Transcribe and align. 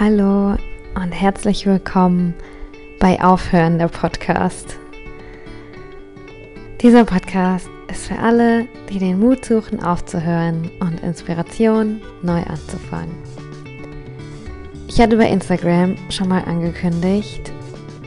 Hallo 0.00 0.54
und 0.94 1.10
herzlich 1.10 1.66
willkommen 1.66 2.32
bei 3.00 3.20
Aufhören 3.20 3.78
der 3.78 3.88
Podcast. 3.88 4.76
Dieser 6.80 7.04
Podcast 7.04 7.68
ist 7.90 8.06
für 8.06 8.16
alle, 8.16 8.68
die 8.88 9.00
den 9.00 9.18
Mut 9.18 9.44
suchen, 9.44 9.82
aufzuhören 9.82 10.70
und 10.78 11.00
Inspiration 11.02 12.00
neu 12.22 12.40
anzufangen. 12.44 13.10
Ich 14.86 15.00
hatte 15.00 15.16
bei 15.16 15.28
Instagram 15.28 15.96
schon 16.10 16.28
mal 16.28 16.44
angekündigt, 16.44 17.52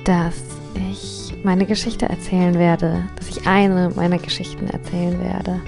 dass 0.06 0.42
ich 0.90 1.34
meine 1.44 1.66
Geschichte 1.66 2.08
erzählen 2.08 2.54
werde, 2.54 3.04
dass 3.18 3.28
ich 3.28 3.46
eine 3.46 3.90
meiner 3.98 4.18
Geschichten 4.18 4.68
erzählen 4.68 5.20
werde. 5.20 5.60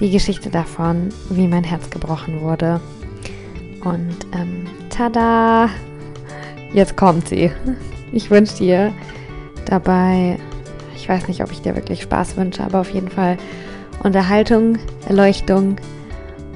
Die 0.00 0.10
Geschichte 0.10 0.48
davon, 0.48 1.10
wie 1.28 1.46
mein 1.46 1.64
Herz 1.64 1.90
gebrochen 1.90 2.40
wurde. 2.40 2.80
Und 3.82 4.16
ähm, 4.32 4.64
tada! 4.94 5.68
Jetzt 6.72 6.96
kommt 6.96 7.28
sie. 7.28 7.50
Ich 8.12 8.30
wünsche 8.30 8.56
dir 8.56 8.92
dabei, 9.66 10.38
ich 10.96 11.08
weiß 11.08 11.28
nicht, 11.28 11.42
ob 11.42 11.50
ich 11.50 11.60
dir 11.60 11.74
wirklich 11.74 12.02
Spaß 12.02 12.36
wünsche, 12.36 12.62
aber 12.62 12.80
auf 12.80 12.90
jeden 12.90 13.08
Fall 13.08 13.36
Unterhaltung, 14.02 14.78
Erleuchtung. 15.08 15.76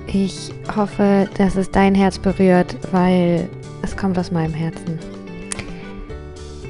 Ich 0.07 0.53
hoffe, 0.75 1.29
dass 1.37 1.57
es 1.57 1.71
dein 1.71 1.95
Herz 1.95 2.19
berührt, 2.19 2.77
weil 2.93 3.49
es 3.83 3.97
kommt 3.97 4.19
aus 4.19 4.31
meinem 4.31 4.55
Herzen. 4.55 4.99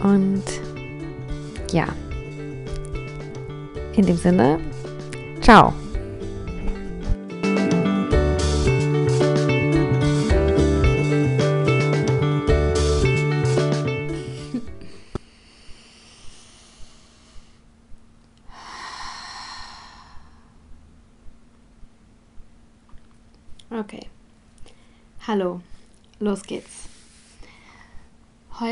Und 0.03 0.43
ja, 1.73 1.87
in 3.95 4.07
dem 4.07 4.17
Sinne, 4.17 4.59
ciao. 5.41 5.73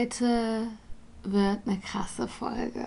Heute 0.06 0.68
wird 1.24 1.66
eine 1.66 1.80
krasse 1.80 2.28
Folge. 2.28 2.86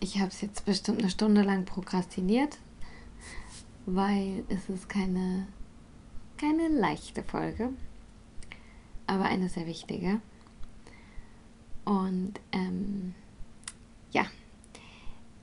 Ich 0.00 0.18
habe 0.18 0.28
es 0.28 0.40
jetzt 0.40 0.64
bestimmt 0.64 1.00
eine 1.00 1.10
Stunde 1.10 1.42
lang 1.42 1.66
prokrastiniert, 1.66 2.56
weil 3.84 4.42
es 4.48 4.70
ist 4.70 4.88
keine, 4.88 5.46
keine 6.38 6.68
leichte 6.68 7.22
Folge, 7.22 7.74
aber 9.06 9.24
eine 9.24 9.50
sehr 9.50 9.66
wichtige. 9.66 10.22
Und 11.84 12.40
ähm, 12.52 13.14
ja, 14.12 14.24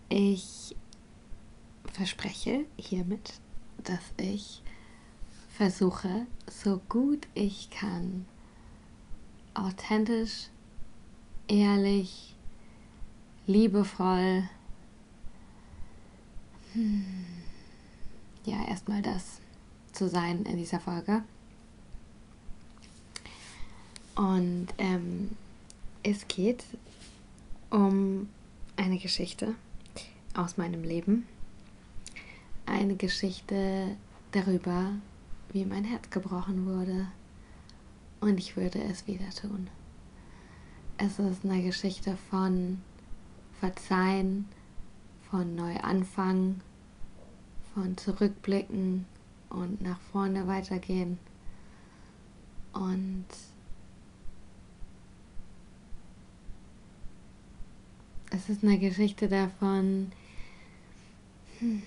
ich 0.10 0.76
verspreche 1.94 2.66
hiermit, 2.76 3.34
dass 3.84 4.02
ich 4.18 4.64
versuche, 5.50 6.26
so 6.50 6.82
gut 6.90 7.28
ich 7.36 7.70
kann, 7.70 8.26
authentisch, 9.56 10.48
ehrlich, 11.48 12.36
liebevoll, 13.48 14.44
hm, 16.74 17.06
ja, 18.46 18.64
erstmal 18.68 19.02
das 19.02 19.40
zu 19.92 20.10
sein 20.10 20.44
in 20.44 20.58
dieser 20.58 20.80
Folge. 20.80 21.24
Und 24.16 24.68
ähm, 24.78 25.32
es 26.04 26.28
geht 26.28 26.64
um 27.70 28.30
eine 28.78 28.98
Geschichte 28.98 29.56
aus 30.34 30.58
meinem 30.58 30.84
Leben. 30.84 31.26
Eine 32.66 32.96
Geschichte 32.96 33.96
darüber, 34.32 34.92
wie 35.52 35.66
mein 35.66 35.84
Herz 35.84 36.10
gebrochen 36.10 36.66
wurde. 36.66 37.08
Und 38.26 38.40
ich 38.40 38.58
würde 38.58 38.82
es 38.82 39.06
wieder 39.06 39.30
tun. 39.40 39.70
Es 40.98 41.20
ist 41.20 41.46
eine 41.46 41.62
Geschichte 41.62 42.18
von 42.32 42.82
Verzeihen, 43.60 44.48
von 45.30 45.54
Neuanfang, 45.54 46.60
von 47.76 47.96
Zurückblicken 47.98 49.06
und 49.50 49.80
nach 49.84 50.00
vorne 50.12 50.48
weitergehen. 50.48 51.20
Und 52.74 53.28
es 58.32 58.50
ist 58.50 58.64
eine 58.64 58.80
Geschichte 58.80 59.28
davon, 59.28 60.12
hm, 61.60 61.84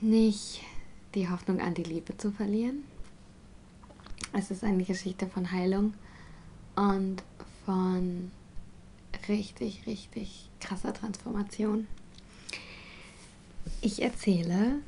nicht 0.00 0.62
die 1.14 1.28
Hoffnung 1.28 1.60
an 1.60 1.74
die 1.74 1.82
Liebe 1.82 2.16
zu 2.16 2.30
verlieren, 2.30 2.84
es 4.34 4.50
ist 4.50 4.64
eine 4.64 4.84
Geschichte 4.84 5.28
von 5.28 5.52
Heilung 5.52 5.94
und 6.74 7.22
von 7.64 8.32
richtig, 9.28 9.86
richtig 9.86 10.50
krasser 10.60 10.92
Transformation. 10.92 11.86
Ich 13.80 14.02
erzähle 14.02 14.80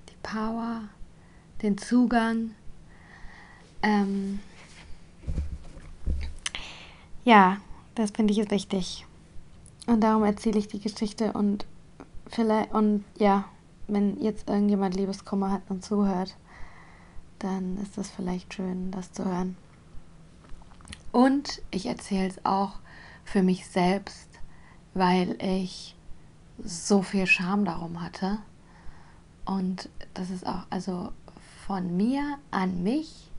die 0.09 0.15
Power, 0.21 0.83
den 1.61 1.77
Zugang. 1.77 2.51
Ähm, 3.81 4.39
ja, 7.25 7.57
das 7.95 8.11
finde 8.11 8.33
ich 8.33 8.39
ist 8.39 8.51
wichtig. 8.51 9.05
Und 9.85 10.01
darum 10.01 10.23
erzähle 10.23 10.59
ich 10.59 10.67
die 10.67 10.79
Geschichte 10.79 11.33
und 11.33 11.65
vielleicht, 12.27 12.73
und 12.73 13.03
ja, 13.17 13.45
wenn 13.87 14.21
jetzt 14.21 14.47
irgendjemand 14.47 14.95
Liebeskummer 14.95 15.51
hat 15.51 15.63
und 15.69 15.83
zuhört, 15.83 16.37
dann 17.39 17.77
ist 17.77 17.97
es 17.97 18.09
vielleicht 18.09 18.53
schön, 18.53 18.91
das 18.91 19.11
zu 19.11 19.25
hören. 19.25 19.57
Und 21.13 21.61
ich 21.69 21.85
erzähle 21.85 22.27
es 22.27 22.43
auch 22.43 22.79
für 23.23 23.43
mich 23.43 23.67
selbst, 23.67 24.27
weil 24.95 25.37
ich 25.39 25.95
so 26.57 27.03
viel 27.03 27.27
Scham 27.27 27.65
darum 27.65 28.01
hatte. 28.01 28.39
Und 29.45 29.89
das 30.15 30.31
ist 30.31 30.45
auch 30.45 30.65
also 30.71 31.13
von 31.67 31.95
mir 31.95 32.39
an 32.49 32.81
mich 32.81 33.29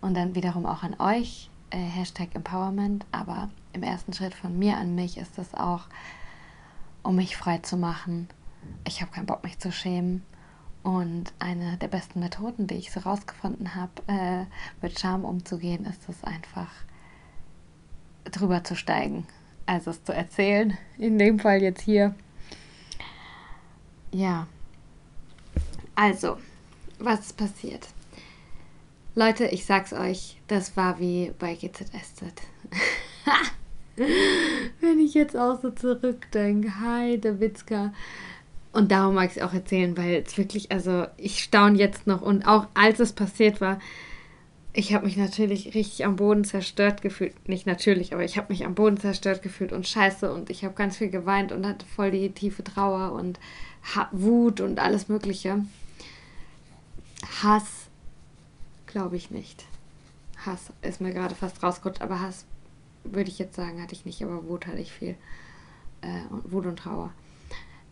und 0.00 0.14
dann 0.14 0.36
wiederum 0.36 0.64
auch 0.64 0.84
an 0.84 0.94
euch 1.00 1.50
äh, 1.70 1.78
Hashtag 1.78 2.36
Empowerment, 2.36 3.04
aber 3.10 3.50
im 3.72 3.82
ersten 3.82 4.12
Schritt 4.12 4.34
von 4.34 4.56
mir 4.56 4.76
an 4.76 4.94
mich 4.94 5.18
ist 5.18 5.36
es 5.36 5.54
auch, 5.54 5.86
um 7.02 7.16
mich 7.16 7.36
frei 7.36 7.58
zu 7.58 7.76
machen. 7.76 8.28
Ich 8.86 9.02
habe 9.02 9.10
keinen 9.10 9.26
Bock, 9.26 9.42
mich 9.42 9.58
zu 9.58 9.72
schämen. 9.72 10.22
Und 10.84 11.32
eine 11.40 11.78
der 11.78 11.88
besten 11.88 12.20
Methoden, 12.20 12.68
die 12.68 12.74
ich 12.74 12.92
so 12.92 13.00
rausgefunden 13.00 13.74
habe, 13.74 13.90
äh, 14.06 14.44
mit 14.80 15.00
Scham 15.00 15.24
umzugehen, 15.24 15.84
ist 15.84 16.08
es 16.08 16.22
einfach 16.22 16.70
drüber 18.30 18.64
zu 18.64 18.76
steigen. 18.76 19.26
Also 19.66 19.90
es 19.90 20.04
zu 20.04 20.12
erzählen. 20.12 20.76
In 20.98 21.18
dem 21.18 21.38
Fall 21.38 21.62
jetzt 21.62 21.82
hier. 21.82 22.14
Ja. 24.12 24.46
Also, 25.94 26.38
was 26.98 27.20
ist 27.20 27.36
passiert? 27.36 27.88
Leute, 29.14 29.46
ich 29.46 29.64
sag's 29.64 29.92
euch, 29.92 30.38
das 30.48 30.76
war 30.76 30.98
wie 30.98 31.32
bei 31.38 31.54
GZSZ. 31.54 32.24
Wenn 34.80 34.98
ich 34.98 35.14
jetzt 35.14 35.36
auch 35.36 35.60
so 35.60 35.70
zurückdenke, 35.70 36.80
hi, 36.80 37.18
der 37.18 37.38
Witzka. 37.38 37.92
Und 38.72 38.90
darum 38.90 39.14
mag 39.14 39.30
ich 39.30 39.36
es 39.36 39.42
auch 39.42 39.54
erzählen, 39.54 39.96
weil 39.96 40.24
es 40.26 40.36
wirklich, 40.36 40.72
also 40.72 41.06
ich 41.16 41.44
staune 41.44 41.78
jetzt 41.78 42.08
noch 42.08 42.22
und 42.22 42.44
auch 42.44 42.66
als 42.74 42.98
es 42.98 43.12
passiert 43.12 43.60
war, 43.60 43.78
ich 44.76 44.92
habe 44.92 45.06
mich 45.06 45.16
natürlich 45.16 45.74
richtig 45.74 46.04
am 46.04 46.16
Boden 46.16 46.44
zerstört 46.44 47.00
gefühlt. 47.00 47.48
Nicht 47.48 47.64
natürlich, 47.64 48.12
aber 48.12 48.24
ich 48.24 48.36
habe 48.36 48.52
mich 48.52 48.66
am 48.66 48.74
Boden 48.74 48.98
zerstört 48.98 49.40
gefühlt 49.40 49.72
und 49.72 49.86
scheiße 49.86 50.32
und 50.32 50.50
ich 50.50 50.64
habe 50.64 50.74
ganz 50.74 50.96
viel 50.96 51.10
geweint 51.10 51.52
und 51.52 51.64
hatte 51.64 51.86
voll 51.86 52.10
die 52.10 52.30
tiefe 52.30 52.64
Trauer 52.64 53.12
und 53.12 53.38
Wut 54.10 54.60
und 54.60 54.80
alles 54.80 55.08
Mögliche. 55.08 55.64
Hass 57.42 57.88
glaube 58.86 59.16
ich 59.16 59.30
nicht. 59.30 59.64
Hass 60.44 60.72
ist 60.82 61.00
mir 61.00 61.12
gerade 61.12 61.36
fast 61.36 61.62
rausgerutscht, 61.62 62.02
aber 62.02 62.20
Hass 62.20 62.44
würde 63.04 63.30
ich 63.30 63.38
jetzt 63.38 63.54
sagen, 63.54 63.80
hatte 63.80 63.94
ich 63.94 64.04
nicht, 64.04 64.24
aber 64.24 64.48
Wut 64.48 64.66
hatte 64.66 64.78
ich 64.78 64.90
viel. 64.90 65.14
Äh, 66.00 66.20
Wut 66.50 66.66
und 66.66 66.80
Trauer. 66.80 67.12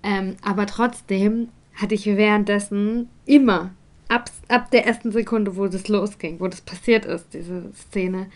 Ähm, 0.03 0.37
aber 0.43 0.67
trotzdem 0.67 1.49
hatte 1.75 1.95
ich 1.95 2.07
währenddessen 2.07 3.09
immer, 3.25 3.71
ab, 4.13 4.31
ab 4.49 4.71
der 4.71 4.87
ersten 4.87 5.11
Sekunde, 5.11 5.57
wo 5.57 5.67
das 5.67 5.89
losging, 5.89 6.41
wo 6.41 6.49
das 6.49 6.61
passiert 6.61 7.05
ist, 7.05 7.33
diese 7.33 7.73
Szene, 7.73 8.31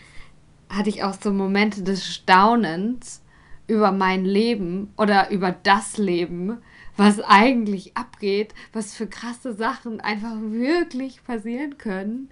hatte 0.69 0.89
ich 0.89 1.03
auch 1.03 1.13
so 1.13 1.31
Momente 1.31 1.83
des 1.83 2.05
Staunens 2.05 3.21
über 3.67 3.91
mein 3.91 4.25
Leben 4.25 4.93
oder 4.97 5.29
über 5.29 5.51
das 5.51 5.97
Leben, 5.97 6.57
was 6.95 7.19
eigentlich 7.19 7.95
abgeht, 7.95 8.53
was 8.73 8.95
für 8.95 9.07
krasse 9.07 9.53
Sachen 9.53 10.01
einfach 10.01 10.35
wirklich 10.41 11.23
passieren 11.23 11.77
können. 11.77 12.29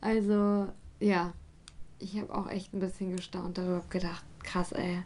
Also, 0.00 0.68
ja, 0.98 1.32
ich 1.98 2.18
habe 2.18 2.34
auch 2.34 2.48
echt 2.48 2.74
ein 2.74 2.80
bisschen 2.80 3.14
gestaunt 3.14 3.58
darüber 3.58 3.84
gedacht, 3.88 4.24
krass, 4.42 4.72
ey. 4.72 5.02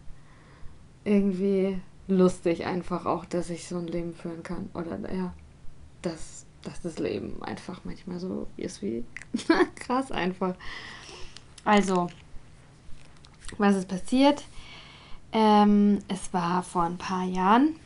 Irgendwie 1.04 1.81
lustig 2.08 2.64
einfach 2.64 3.04
auch, 3.04 3.25
dass 3.26 3.50
ich 3.50 3.69
so 3.69 3.76
ein 3.76 3.88
Leben 3.88 4.14
führen 4.14 4.42
kann. 4.42 4.70
Oder 4.72 4.98
ja, 5.12 5.34
dass, 6.02 6.44
dass 6.64 6.81
das 6.81 6.99
Leben 6.99 7.43
einfach 7.43 7.81
manchmal 7.84 8.19
so 8.19 8.46
ist 8.56 8.82
wie 8.82 9.05
krass 9.76 10.11
einfach. 10.11 10.55
Also, 11.64 12.08
was 13.58 13.76
ist 13.76 13.88
passiert? 13.88 14.44
Ähm, 15.32 15.99
es 16.08 16.32
war 16.32 16.62
vor 16.62 16.82
ein 16.82 16.99
paar 16.99 17.25
Jahren 17.25 17.76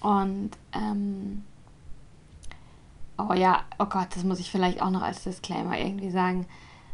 und 0.00 0.50
ähm, 0.72 1.44
oh 3.18 3.32
ja, 3.32 3.64
oh 3.78 3.86
Gott, 3.86 4.08
das 4.14 4.24
muss 4.24 4.38
ich 4.38 4.50
vielleicht 4.50 4.80
auch 4.82 4.90
noch 4.90 5.02
als 5.02 5.24
Disclaimer 5.24 5.78
irgendwie 5.78 6.10
sagen. 6.10 6.46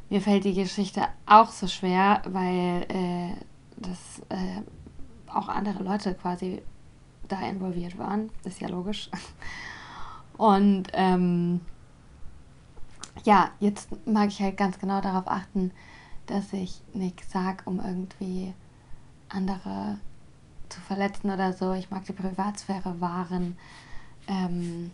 Mir 0.08 0.20
fällt 0.20 0.44
die 0.44 0.54
Geschichte 0.54 1.06
auch 1.26 1.50
so 1.50 1.66
schwer, 1.66 2.22
weil 2.26 2.86
äh, 2.88 3.34
das 3.76 4.22
äh, 4.28 4.62
auch 5.32 5.48
andere 5.48 5.82
Leute 5.82 6.14
quasi 6.14 6.62
da 7.28 7.40
involviert 7.48 7.98
waren. 7.98 8.30
Ist 8.44 8.60
ja 8.60 8.68
logisch. 8.68 9.10
Und 10.40 10.84
ähm, 10.94 11.60
ja, 13.24 13.50
jetzt 13.60 13.90
mag 14.06 14.30
ich 14.30 14.40
halt 14.40 14.56
ganz 14.56 14.78
genau 14.78 15.02
darauf 15.02 15.28
achten, 15.28 15.70
dass 16.24 16.54
ich 16.54 16.80
nichts 16.94 17.30
sage, 17.30 17.58
um 17.66 17.78
irgendwie 17.78 18.54
andere 19.28 19.98
zu 20.70 20.80
verletzen 20.80 21.30
oder 21.30 21.52
so. 21.52 21.74
Ich 21.74 21.90
mag 21.90 22.06
die 22.06 22.14
Privatsphäre 22.14 23.02
wahren. 23.02 23.58
Ähm, 24.28 24.92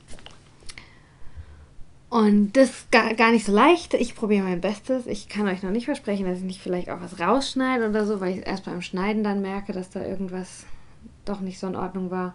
und 2.10 2.56
das 2.56 2.70
ist 2.70 2.90
gar, 2.90 3.14
gar 3.14 3.30
nicht 3.30 3.46
so 3.46 3.52
leicht. 3.52 3.94
Ich 3.94 4.16
probiere 4.16 4.42
mein 4.42 4.60
Bestes. 4.60 5.06
Ich 5.06 5.28
kann 5.28 5.46
euch 5.46 5.62
noch 5.62 5.70
nicht 5.70 5.84
versprechen, 5.84 6.26
dass 6.26 6.38
ich 6.38 6.44
nicht 6.44 6.60
vielleicht 6.60 6.90
auch 6.90 7.00
was 7.00 7.20
rausschneide 7.20 7.88
oder 7.88 8.04
so, 8.04 8.20
weil 8.20 8.36
ich 8.36 8.46
erst 8.48 8.64
beim 8.64 8.82
Schneiden 8.82 9.22
dann 9.22 9.42
merke, 9.42 9.72
dass 9.72 9.90
da 9.90 10.04
irgendwas 10.04 10.66
doch 11.24 11.38
nicht 11.38 11.60
so 11.60 11.68
in 11.68 11.76
Ordnung 11.76 12.10
war. 12.10 12.34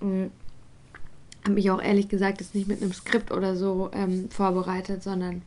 Mhm. 0.00 0.32
Habe 1.46 1.54
mich 1.54 1.70
auch 1.70 1.80
ehrlich 1.80 2.08
gesagt 2.08 2.40
jetzt 2.40 2.56
nicht 2.56 2.66
mit 2.66 2.82
einem 2.82 2.92
Skript 2.92 3.30
oder 3.30 3.54
so 3.54 3.88
ähm, 3.92 4.28
vorbereitet, 4.30 5.04
sondern 5.04 5.42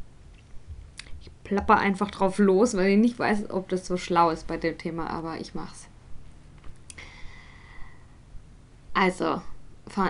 ich 1.20 1.30
plapper 1.44 1.78
einfach 1.78 2.10
drauf 2.10 2.38
los, 2.38 2.74
weil 2.78 2.92
ich 2.92 2.98
nicht 2.98 3.20
weiß, 3.20 3.50
ob 3.50 3.68
das 3.68 3.86
so 3.86 3.98
schlau 3.98 4.30
ist 4.30 4.48
bei 4.48 4.56
dem 4.56 4.78
Thema, 4.78 5.10
aber 5.10 5.42
ich 5.42 5.56
mach's. 5.56 5.90
Also, 8.94 9.42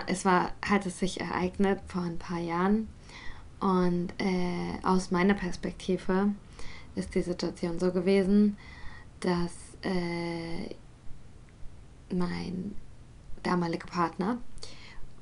es 0.06 0.24
war, 0.24 0.52
hat 0.64 0.86
es 0.86 1.00
sich 1.00 1.20
ereignet 1.20 1.80
vor 1.88 2.02
ein 2.02 2.18
paar 2.18 2.38
Jahren 2.38 2.86
und 3.58 4.10
äh, 4.18 4.78
aus 4.84 5.10
meiner 5.10 5.34
Perspektive 5.34 6.28
ist 6.94 7.16
die 7.16 7.22
Situation 7.22 7.80
so 7.80 7.90
gewesen, 7.90 8.56
dass 9.18 9.50
äh, 9.82 10.72
mein 12.14 12.76
damaliger 13.42 13.88
Partner 13.88 14.38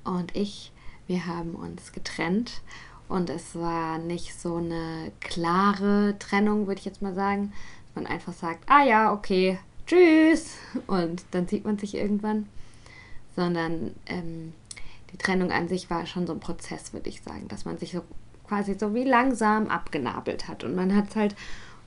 und 0.09 0.35
ich, 0.37 0.73
wir 1.07 1.27
haben 1.27 1.55
uns 1.55 1.93
getrennt 1.93 2.63
und 3.09 3.31
es 3.31 3.55
war 3.55 3.99
nicht 3.99 4.39
so 4.39 4.57
eine 4.57 5.13
klare 5.21 6.17
Trennung, 6.19 6.67
würde 6.67 6.81
ich 6.81 6.85
jetzt 6.85 7.03
mal 7.03 7.15
sagen, 7.15 7.53
man 7.95 8.07
einfach 8.07 8.33
sagt, 8.33 8.65
ah 8.67 8.85
ja, 8.85 9.13
okay, 9.13 9.59
tschüss 9.87 10.57
und 10.87 11.25
dann 11.31 11.49
sieht 11.49 11.65
man 11.65 11.79
sich 11.79 11.95
irgendwann 11.95 12.47
sondern 13.39 13.95
ähm, 14.07 14.53
die 15.13 15.17
Trennung 15.17 15.53
an 15.53 15.69
sich 15.69 15.89
war 15.91 16.07
schon 16.07 16.27
so 16.27 16.33
ein 16.33 16.41
Prozess, 16.41 16.93
würde 16.93 17.09
ich 17.09 17.23
sagen, 17.23 17.47
dass 17.47 17.65
man 17.65 17.79
sich 17.79 17.93
so 17.93 18.03
quasi 18.49 18.75
so 18.77 18.95
wie 18.95 19.05
langsam 19.05 19.69
abgenabelt 19.69 20.49
hat. 20.49 20.65
Und 20.65 20.75
man 20.75 20.97
hat 20.97 21.11
es 21.11 21.17
halt, 21.17 21.37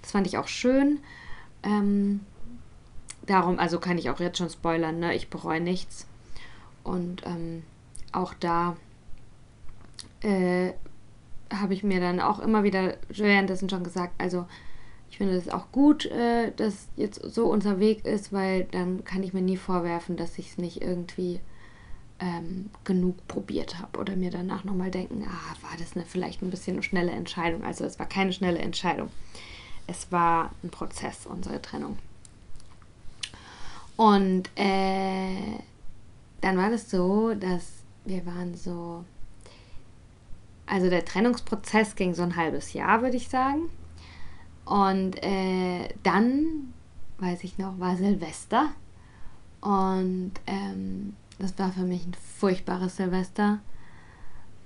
das 0.01 0.11
fand 0.11 0.27
ich 0.27 0.37
auch 0.37 0.47
schön. 0.47 0.99
Ähm, 1.61 2.21
darum, 3.25 3.59
also 3.59 3.79
kann 3.79 3.97
ich 3.97 4.09
auch 4.09 4.21
jetzt 4.21 4.37
schon 4.37 4.49
spoilern, 4.49 4.99
ne? 4.99 5.13
ich 5.13 5.29
bereue 5.29 5.59
nichts. 5.59 6.07
Und 6.85 7.23
ähm, 7.25 7.63
auch 8.11 8.33
da 8.33 8.75
äh, 10.21 10.71
habe 11.51 11.73
ich 11.73 11.83
mir 11.83 11.99
dann 11.99 12.19
auch 12.19 12.39
immer 12.39 12.63
wieder 12.63 12.95
währenddessen 13.09 13.69
schon 13.69 13.83
gesagt, 13.83 14.13
also 14.17 14.45
ich 15.09 15.17
finde 15.17 15.35
es 15.35 15.49
auch 15.49 15.71
gut, 15.71 16.05
äh, 16.05 16.51
dass 16.55 16.87
jetzt 16.95 17.21
so 17.21 17.47
unser 17.47 17.79
Weg 17.79 18.05
ist, 18.05 18.31
weil 18.31 18.63
dann 18.65 19.03
kann 19.03 19.23
ich 19.23 19.33
mir 19.33 19.41
nie 19.41 19.57
vorwerfen, 19.57 20.15
dass 20.15 20.37
ich 20.37 20.51
es 20.51 20.57
nicht 20.57 20.81
irgendwie 20.81 21.41
ähm, 22.19 22.69
genug 22.85 23.27
probiert 23.27 23.79
habe 23.79 23.99
oder 23.99 24.15
mir 24.15 24.31
danach 24.31 24.63
nochmal 24.63 24.91
denken, 24.91 25.25
ah, 25.27 25.67
war 25.67 25.77
das 25.77 25.95
eine 25.95 26.05
vielleicht 26.05 26.41
ein 26.41 26.49
bisschen 26.49 26.75
eine 26.75 26.83
schnelle 26.83 27.11
Entscheidung. 27.11 27.63
Also 27.63 27.83
es 27.83 27.99
war 27.99 28.05
keine 28.05 28.31
schnelle 28.31 28.59
Entscheidung. 28.59 29.09
Es 29.87 30.11
war 30.11 30.51
ein 30.63 30.69
Prozess, 30.69 31.25
unsere 31.25 31.61
Trennung. 31.61 31.97
Und 33.97 34.49
äh, 34.55 35.59
dann 36.39 36.57
war 36.57 36.69
das 36.69 36.89
so, 36.89 37.33
dass 37.33 37.80
wir 38.05 38.25
waren 38.25 38.55
so, 38.55 39.05
also 40.65 40.89
der 40.89 41.05
Trennungsprozess 41.05 41.95
ging 41.95 42.13
so 42.13 42.23
ein 42.23 42.35
halbes 42.35 42.73
Jahr, 42.73 43.01
würde 43.01 43.17
ich 43.17 43.29
sagen. 43.29 43.69
Und 44.65 45.21
äh, 45.23 45.89
dann, 46.03 46.73
weiß 47.19 47.43
ich 47.43 47.57
noch, 47.57 47.79
war 47.79 47.97
Silvester. 47.97 48.69
Und 49.59 50.33
ähm, 50.47 51.15
das 51.39 51.57
war 51.59 51.71
für 51.71 51.81
mich 51.81 52.05
ein 52.05 52.15
furchtbares 52.37 52.97
Silvester. 52.97 53.59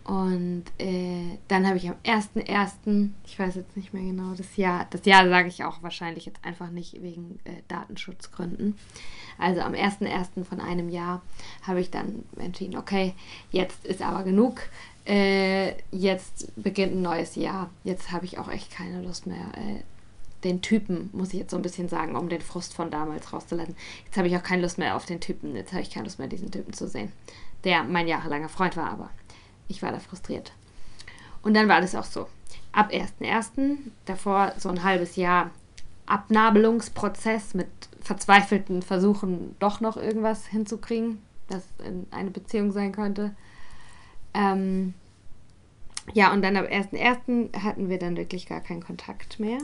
Und 0.05 0.65
äh, 0.77 1.39
dann 1.47 1.65
habe 1.65 1.77
ich 1.77 1.89
am 1.89 1.95
1.1., 2.05 3.09
ich 3.25 3.39
weiß 3.39 3.55
jetzt 3.55 3.75
nicht 3.75 3.91
mehr 3.91 4.03
genau 4.03 4.35
das 4.35 4.55
Jahr, 4.55 4.85
das 4.91 5.03
Jahr 5.05 5.27
sage 5.27 5.47
ich 5.47 5.63
auch 5.63 5.81
wahrscheinlich 5.81 6.27
jetzt 6.27 6.45
einfach 6.45 6.69
nicht 6.69 7.01
wegen 7.01 7.39
äh, 7.43 7.63
Datenschutzgründen. 7.67 8.77
Also 9.39 9.61
am 9.61 9.73
1.1. 9.73 10.43
von 10.43 10.61
einem 10.61 10.89
Jahr 10.89 11.23
habe 11.63 11.81
ich 11.81 11.89
dann 11.89 12.23
entschieden, 12.37 12.77
okay, 12.77 13.15
jetzt 13.49 13.83
ist 13.83 14.03
aber 14.03 14.23
genug. 14.23 14.61
Äh, 15.07 15.73
jetzt 15.91 16.51
beginnt 16.55 16.93
ein 16.93 17.01
neues 17.01 17.35
Jahr. 17.35 17.71
Jetzt 17.83 18.11
habe 18.11 18.25
ich 18.25 18.37
auch 18.37 18.49
echt 18.49 18.69
keine 18.69 19.01
Lust 19.01 19.25
mehr, 19.25 19.51
äh, 19.55 19.81
den 20.43 20.61
Typen, 20.61 21.09
muss 21.13 21.33
ich 21.33 21.39
jetzt 21.39 21.49
so 21.49 21.57
ein 21.57 21.63
bisschen 21.63 21.89
sagen, 21.89 22.15
um 22.15 22.29
den 22.29 22.41
Frust 22.41 22.75
von 22.75 22.91
damals 22.91 23.33
rauszulassen. 23.33 23.75
Jetzt 24.05 24.17
habe 24.17 24.27
ich 24.27 24.37
auch 24.37 24.43
keine 24.43 24.61
Lust 24.61 24.77
mehr 24.77 24.95
auf 24.95 25.07
den 25.07 25.19
Typen. 25.19 25.55
Jetzt 25.55 25.71
habe 25.71 25.81
ich 25.81 25.89
keine 25.89 26.03
Lust 26.03 26.19
mehr, 26.19 26.27
diesen 26.27 26.51
Typen 26.51 26.73
zu 26.73 26.87
sehen. 26.87 27.11
Der 27.63 27.83
mein 27.83 28.07
jahrelanger 28.07 28.49
Freund 28.49 28.77
war, 28.77 28.91
aber 28.91 29.09
ich 29.67 29.81
war 29.81 29.91
da 29.91 29.99
frustriert. 29.99 30.51
Und 31.41 31.53
dann 31.53 31.67
war 31.67 31.81
das 31.81 31.95
auch 31.95 32.05
so. 32.05 32.27
Ab 32.71 32.91
1.1., 32.91 33.77
davor 34.05 34.53
so 34.57 34.69
ein 34.69 34.83
halbes 34.83 35.15
Jahr, 35.15 35.51
Abnabelungsprozess 36.07 37.53
mit 37.53 37.67
verzweifelten 38.01 38.81
Versuchen, 38.81 39.55
doch 39.59 39.81
noch 39.81 39.97
irgendwas 39.97 40.45
hinzukriegen, 40.47 41.21
das 41.47 41.63
in 41.83 42.05
eine 42.11 42.31
Beziehung 42.31 42.71
sein 42.71 42.91
könnte. 42.91 43.35
Ähm, 44.33 44.93
ja, 46.13 46.31
und 46.31 46.41
dann 46.41 46.57
am 46.57 46.65
1.1. 46.65 47.57
hatten 47.63 47.89
wir 47.89 47.97
dann 47.97 48.17
wirklich 48.17 48.47
gar 48.47 48.61
keinen 48.61 48.83
Kontakt 48.83 49.39
mehr. 49.39 49.59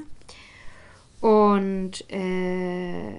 Und 1.20 2.10
äh, 2.10 3.13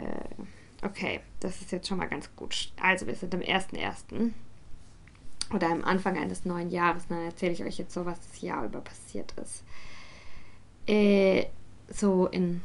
okay, 0.85 1.21
das 1.39 1.61
ist 1.61 1.71
jetzt 1.71 1.87
schon 1.87 1.99
mal 1.99 2.09
ganz 2.09 2.35
gut. 2.35 2.73
Also 2.81 3.07
wir 3.07 3.15
sind 3.15 3.35
am 3.35 3.41
1.1. 3.41 4.33
oder 5.55 5.71
am 5.71 5.85
Anfang 5.85 6.17
eines 6.17 6.45
neuen 6.45 6.71
Jahres. 6.71 7.05
Dann 7.09 7.25
erzähle 7.25 7.53
ich 7.53 7.65
euch 7.65 7.79
jetzt 7.79 7.95
so, 7.95 8.07
was 8.07 8.21
das 8.21 8.41
Jahr 8.41 8.65
über 8.65 8.81
passiert 8.81 9.33
ist. 9.43 9.63
Äh, 10.87 11.47
so 11.89 12.27
in 12.27 12.63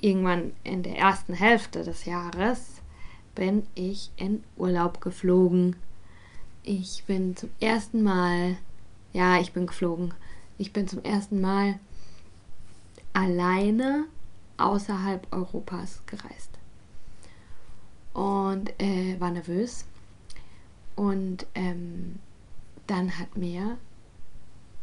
irgendwann 0.00 0.52
in 0.64 0.82
der 0.82 0.96
ersten 0.96 1.34
Hälfte 1.34 1.82
des 1.82 2.04
Jahres 2.04 2.82
bin 3.34 3.66
ich 3.74 4.10
in 4.16 4.44
Urlaub 4.56 5.00
geflogen. 5.00 5.76
Ich 6.62 7.04
bin 7.06 7.36
zum 7.36 7.50
ersten 7.60 8.02
Mal, 8.02 8.56
ja, 9.12 9.40
ich 9.40 9.52
bin 9.52 9.66
geflogen. 9.66 10.14
Ich 10.58 10.72
bin 10.72 10.88
zum 10.88 11.02
ersten 11.02 11.40
Mal 11.40 11.78
alleine 13.12 14.04
außerhalb 14.56 15.26
Europas 15.32 16.02
gereist. 16.06 16.50
Und 18.12 18.70
äh, 18.80 19.18
war 19.18 19.30
nervös. 19.30 19.84
Und 20.96 21.46
ähm, 21.54 22.16
dann 22.86 23.18
hat 23.18 23.36
mir, 23.36 23.78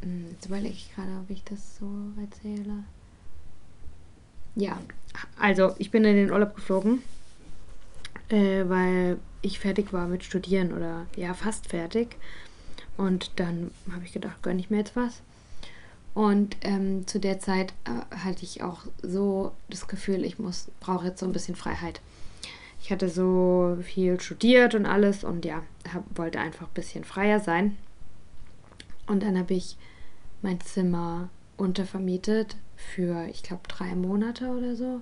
hm, 0.02 0.28
jetzt 0.32 0.46
überlege 0.46 0.74
ich 0.74 0.94
gerade, 0.94 1.12
ob 1.22 1.30
ich 1.30 1.44
das 1.44 1.78
so 1.78 1.90
erzähle. 2.22 2.84
Ja, 4.56 4.78
also 5.40 5.76
ich 5.78 5.92
bin 5.92 6.04
in 6.04 6.16
den 6.16 6.32
Urlaub 6.32 6.56
geflogen, 6.56 7.02
äh, 8.30 8.68
weil 8.68 9.18
ich 9.42 9.60
fertig 9.60 9.94
war 9.94 10.08
mit 10.08 10.24
Studieren 10.24 10.74
oder 10.74 11.06
ja, 11.16 11.34
fast 11.34 11.68
fertig. 11.68 12.18
Und 12.98 13.32
dann 13.38 13.72
habe 13.92 14.04
ich 14.04 14.12
gedacht, 14.12 14.44
gönne 14.44 14.60
ich 14.60 14.70
mir 14.70 14.78
jetzt 14.78 14.96
was. 14.96 15.22
Und 16.14 16.58
ähm, 16.62 17.08
zu 17.08 17.20
der 17.20 17.40
Zeit 17.40 17.74
äh, 17.86 18.16
hatte 18.16 18.44
ich 18.44 18.62
auch 18.62 18.82
so 19.02 19.54
das 19.70 19.88
Gefühl, 19.88 20.26
ich 20.26 20.40
muss, 20.40 20.68
brauche 20.82 21.08
jetzt 21.08 21.20
so 21.20 21.26
ein 21.26 21.32
bisschen 21.32 21.56
Freiheit. 21.56 22.02
Ich 22.82 22.92
hatte 22.92 23.10
so 23.10 23.78
viel 23.82 24.20
studiert 24.20 24.74
und 24.74 24.86
alles 24.86 25.24
und 25.24 25.46
ja, 25.46 25.62
hab, 25.94 26.04
wollte 26.18 26.40
einfach 26.40 26.68
ein 26.68 26.74
bisschen 26.74 27.04
freier 27.04 27.40
sein. 27.40 27.78
Und 29.08 29.24
dann 29.24 29.38
habe 29.38 29.54
ich 29.54 29.78
mein 30.42 30.60
Zimmer 30.62 31.30
untervermietet 31.58 32.56
für, 32.76 33.28
ich 33.30 33.44
glaube, 33.44 33.64
drei 33.68 33.94
Monate 33.94 34.48
oder 34.48 34.76
so. 34.76 35.02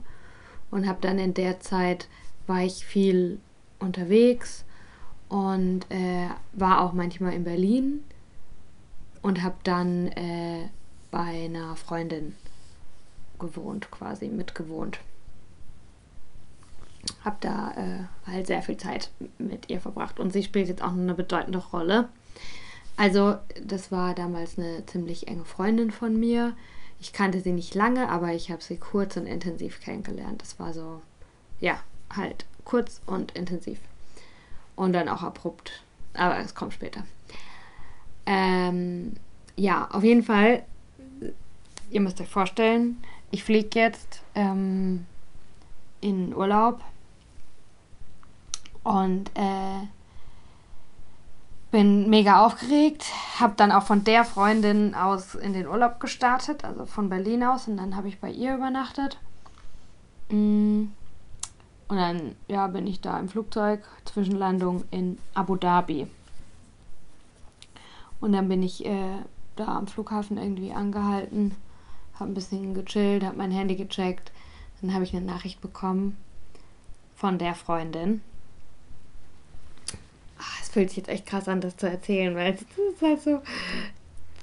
Und 0.72 0.88
habe 0.88 1.00
dann 1.02 1.20
in 1.20 1.34
der 1.34 1.62
Zeit, 1.62 2.08
war 2.48 2.62
ich 2.62 2.86
viel 2.86 3.40
unterwegs 3.80 4.66
und 5.30 5.90
äh, 5.90 6.28
war 6.54 6.82
auch 6.82 6.94
manchmal 6.94 7.34
in 7.34 7.44
Berlin 7.44 8.04
und 9.22 9.42
habe 9.42 9.56
dann 9.64 10.08
äh, 10.10 10.68
bei 11.12 11.46
einer 11.46 11.76
Freundin 11.76 12.36
gewohnt, 13.40 13.90
quasi 13.90 14.28
mitgewohnt. 14.28 15.00
Hab 17.24 17.42
da 17.42 17.72
äh, 17.76 18.30
halt 18.30 18.48
sehr 18.48 18.62
viel 18.62 18.78
Zeit 18.78 19.12
mit 19.38 19.70
ihr 19.70 19.80
verbracht 19.80 20.20
und 20.20 20.32
sie 20.32 20.44
spielt 20.44 20.68
jetzt 20.68 20.84
auch 20.84 20.92
eine 20.92 21.14
bedeutende 21.14 21.60
Rolle. 21.60 22.10
Also, 22.98 23.38
das 23.64 23.92
war 23.92 24.14
damals 24.14 24.58
eine 24.58 24.86
ziemlich 24.86 25.28
enge 25.28 25.46
Freundin 25.46 25.92
von 25.92 26.20
mir. 26.20 26.54
Ich 27.00 27.14
kannte 27.14 27.40
sie 27.40 27.54
nicht 27.54 27.74
lange, 27.76 28.10
aber 28.10 28.34
ich 28.34 28.52
habe 28.52 28.62
sie 28.62 28.76
kurz 28.76 29.16
und 29.16 29.26
intensiv 29.26 29.80
kennengelernt. 29.80 30.42
Das 30.42 30.60
war 30.60 30.74
so, 30.74 31.02
ja, 31.62 31.80
halt 32.14 32.46
kurz 32.66 33.00
und 33.06 33.32
intensiv. 33.32 33.80
Und 34.76 34.92
dann 34.94 35.08
auch 35.08 35.24
abrupt. 35.24 35.82
Aber 36.14 36.40
es 36.40 36.56
kommt 36.56 36.74
später. 36.74 37.06
Ähm, 38.26 39.14
ja, 39.56 39.88
auf 39.92 40.04
jeden 40.04 40.24
Fall 40.24 40.64
ihr 41.92 42.02
müsst 42.02 42.22
euch 42.22 42.28
vorstellen, 42.28 42.98
ich 43.32 43.44
fliege 43.44 43.80
jetzt 43.80 44.22
ähm, 44.36 45.06
in 46.02 46.36
Urlaub 46.36 46.82
und 48.84 49.30
äh, 49.36 49.88
bin 51.72 52.10
mega 52.10 52.46
aufgeregt. 52.46 53.06
Habe 53.40 53.54
dann 53.58 53.72
auch 53.72 53.84
von 53.84 54.04
der 54.04 54.26
Freundin 54.26 54.96
aus 54.96 55.36
in 55.36 55.54
den 55.54 55.68
Urlaub 55.68 56.00
gestartet, 56.00 56.66
also 56.66 56.86
von 56.86 57.10
Berlin 57.10 57.44
aus, 57.44 57.68
und 57.68 57.78
dann 57.78 57.96
habe 57.96 58.08
ich 58.08 58.20
bei 58.20 58.32
ihr 58.32 58.56
übernachtet. 58.56 59.18
Mm. 60.30 60.86
Und 61.88 61.98
dann 61.98 62.36
ja, 62.48 62.68
bin 62.68 62.86
ich 62.86 63.02
da 63.02 63.20
im 63.20 63.30
Flugzeug, 63.30 63.84
Zwischenlandung 64.06 64.84
in 64.92 65.18
Abu 65.34 65.56
Dhabi. 65.56 66.06
Und 68.22 68.34
dann 68.34 68.48
bin 68.48 68.62
ich 68.62 68.86
äh, 68.86 69.24
da 69.56 69.78
am 69.78 69.88
Flughafen 69.88 70.38
irgendwie 70.38 70.72
angehalten 70.72 71.56
habe 72.20 72.32
ein 72.32 72.34
bisschen 72.34 72.74
gechillt, 72.74 73.24
habe 73.24 73.38
mein 73.38 73.52
Handy 73.52 73.76
gecheckt. 73.76 74.32
Dann 74.82 74.94
habe 74.94 75.04
ich 75.04 75.16
eine 75.16 75.26
Nachricht 75.26 75.62
bekommen 75.62 76.18
von 77.16 77.38
der 77.38 77.56
Freundin. 77.56 78.22
Ach, 80.38 80.62
es 80.62 80.70
fühlt 80.70 80.90
sich 80.90 80.98
jetzt 80.98 81.10
echt 81.10 81.26
krass 81.26 81.48
an, 81.48 81.62
das 81.62 81.78
zu 81.78 81.90
erzählen, 81.90 82.36
weil 82.36 82.54
es 82.54 82.62
ist 82.62 83.02
halt 83.02 83.22
so 83.22 83.42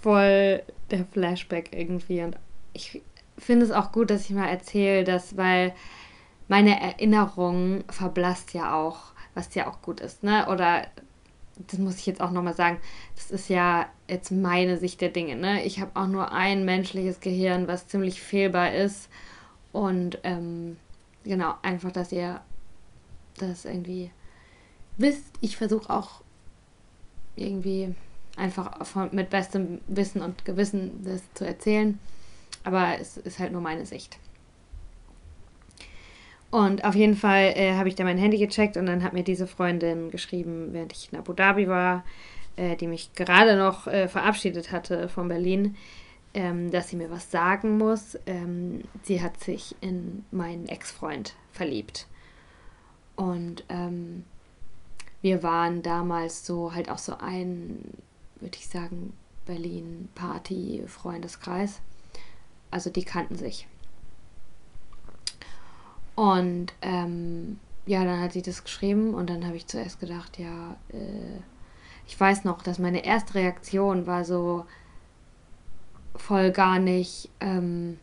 voll 0.02 0.62
der 0.90 1.04
Flashback 1.06 1.70
irgendwie. 1.72 2.22
Und 2.22 2.36
ich 2.74 3.00
finde 3.38 3.64
es 3.64 3.72
auch 3.72 3.92
gut, 3.92 4.10
dass 4.10 4.24
ich 4.24 4.30
mal 4.30 4.48
erzähle, 4.48 5.04
dass, 5.04 5.36
weil 5.36 5.74
meine 6.48 6.80
Erinnerung 6.80 7.84
verblasst 7.88 8.54
ja 8.54 8.74
auch, 8.74 9.12
was 9.34 9.54
ja 9.54 9.68
auch 9.68 9.82
gut 9.82 10.00
ist, 10.00 10.22
ne? 10.22 10.46
Oder 10.48 10.86
das 11.68 11.78
muss 11.78 11.98
ich 11.98 12.06
jetzt 12.06 12.20
auch 12.20 12.30
nochmal 12.30 12.54
sagen, 12.54 12.78
das 13.14 13.30
ist 13.30 13.48
ja 13.48 13.86
jetzt 14.08 14.30
meine 14.30 14.76
Sicht 14.76 15.00
der 15.00 15.08
Dinge. 15.08 15.36
Ne? 15.36 15.64
Ich 15.64 15.80
habe 15.80 15.92
auch 15.94 16.06
nur 16.06 16.32
ein 16.32 16.64
menschliches 16.64 17.20
Gehirn, 17.20 17.66
was 17.66 17.88
ziemlich 17.88 18.20
fehlbar 18.20 18.74
ist. 18.74 19.08
Und 19.76 20.20
ähm, 20.22 20.78
genau, 21.22 21.52
einfach, 21.60 21.92
dass 21.92 22.10
ihr 22.10 22.40
das 23.36 23.66
irgendwie 23.66 24.10
wisst. 24.96 25.26
Ich 25.42 25.58
versuche 25.58 25.92
auch 25.92 26.22
irgendwie 27.34 27.94
einfach 28.38 28.86
von, 28.86 29.10
mit 29.12 29.28
bestem 29.28 29.82
Wissen 29.86 30.22
und 30.22 30.46
Gewissen 30.46 31.04
das 31.04 31.20
zu 31.34 31.46
erzählen. 31.46 31.98
Aber 32.64 32.98
es 32.98 33.18
ist 33.18 33.38
halt 33.38 33.52
nur 33.52 33.60
meine 33.60 33.84
Sicht. 33.84 34.16
Und 36.50 36.82
auf 36.86 36.94
jeden 36.94 37.14
Fall 37.14 37.52
äh, 37.54 37.74
habe 37.74 37.90
ich 37.90 37.96
da 37.96 38.04
mein 38.04 38.16
Handy 38.16 38.38
gecheckt 38.38 38.78
und 38.78 38.86
dann 38.86 39.02
hat 39.02 39.12
mir 39.12 39.24
diese 39.24 39.46
Freundin 39.46 40.10
geschrieben, 40.10 40.68
während 40.72 40.92
ich 40.92 41.12
in 41.12 41.18
Abu 41.18 41.34
Dhabi 41.34 41.68
war, 41.68 42.02
äh, 42.56 42.76
die 42.76 42.86
mich 42.86 43.12
gerade 43.12 43.58
noch 43.58 43.86
äh, 43.88 44.08
verabschiedet 44.08 44.72
hatte 44.72 45.10
von 45.10 45.28
Berlin, 45.28 45.76
ähm, 46.36 46.70
dass 46.70 46.90
sie 46.90 46.96
mir 46.96 47.10
was 47.10 47.32
sagen 47.32 47.78
muss. 47.78 48.16
Ähm, 48.26 48.84
sie 49.02 49.20
hat 49.22 49.42
sich 49.42 49.74
in 49.80 50.24
meinen 50.30 50.68
Ex-Freund 50.68 51.34
verliebt. 51.50 52.06
Und 53.16 53.64
ähm, 53.70 54.24
wir 55.22 55.42
waren 55.42 55.82
damals 55.82 56.46
so 56.46 56.74
halt 56.74 56.90
auch 56.90 56.98
so 56.98 57.16
ein, 57.18 57.80
würde 58.38 58.58
ich 58.58 58.68
sagen, 58.68 59.14
Berlin-Party-Freundeskreis. 59.46 61.80
Also 62.70 62.90
die 62.90 63.04
kannten 63.04 63.36
sich. 63.36 63.66
Und 66.16 66.74
ähm, 66.82 67.58
ja, 67.86 68.04
dann 68.04 68.20
hat 68.20 68.34
sie 68.34 68.42
das 68.42 68.62
geschrieben 68.62 69.14
und 69.14 69.30
dann 69.30 69.46
habe 69.46 69.56
ich 69.56 69.66
zuerst 69.66 70.00
gedacht, 70.00 70.38
ja, 70.38 70.76
äh, 70.92 71.38
ich 72.06 72.20
weiß 72.20 72.44
noch, 72.44 72.60
dass 72.60 72.78
meine 72.78 73.06
erste 73.06 73.36
Reaktion 73.36 74.06
war 74.06 74.26
so 74.26 74.66
voll 76.18 76.50
gar 76.50 76.78
nicht, 76.78 77.28
ähm, 77.40 77.98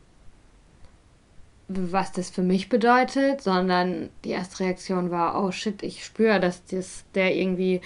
was 1.67 2.11
das 2.11 2.29
für 2.29 2.43
mich 2.43 2.69
bedeutet, 2.69 3.41
sondern 3.41 4.09
die 4.23 4.31
erste 4.31 4.63
Reaktion 4.63 5.11
war, 5.11 5.43
oh 5.43 5.51
shit, 5.51 5.81
ich 5.83 6.03
spüre, 6.03 6.39
dass 6.39 6.65
das, 6.65 7.05
der 7.15 7.35
irgendwie, 7.35 7.81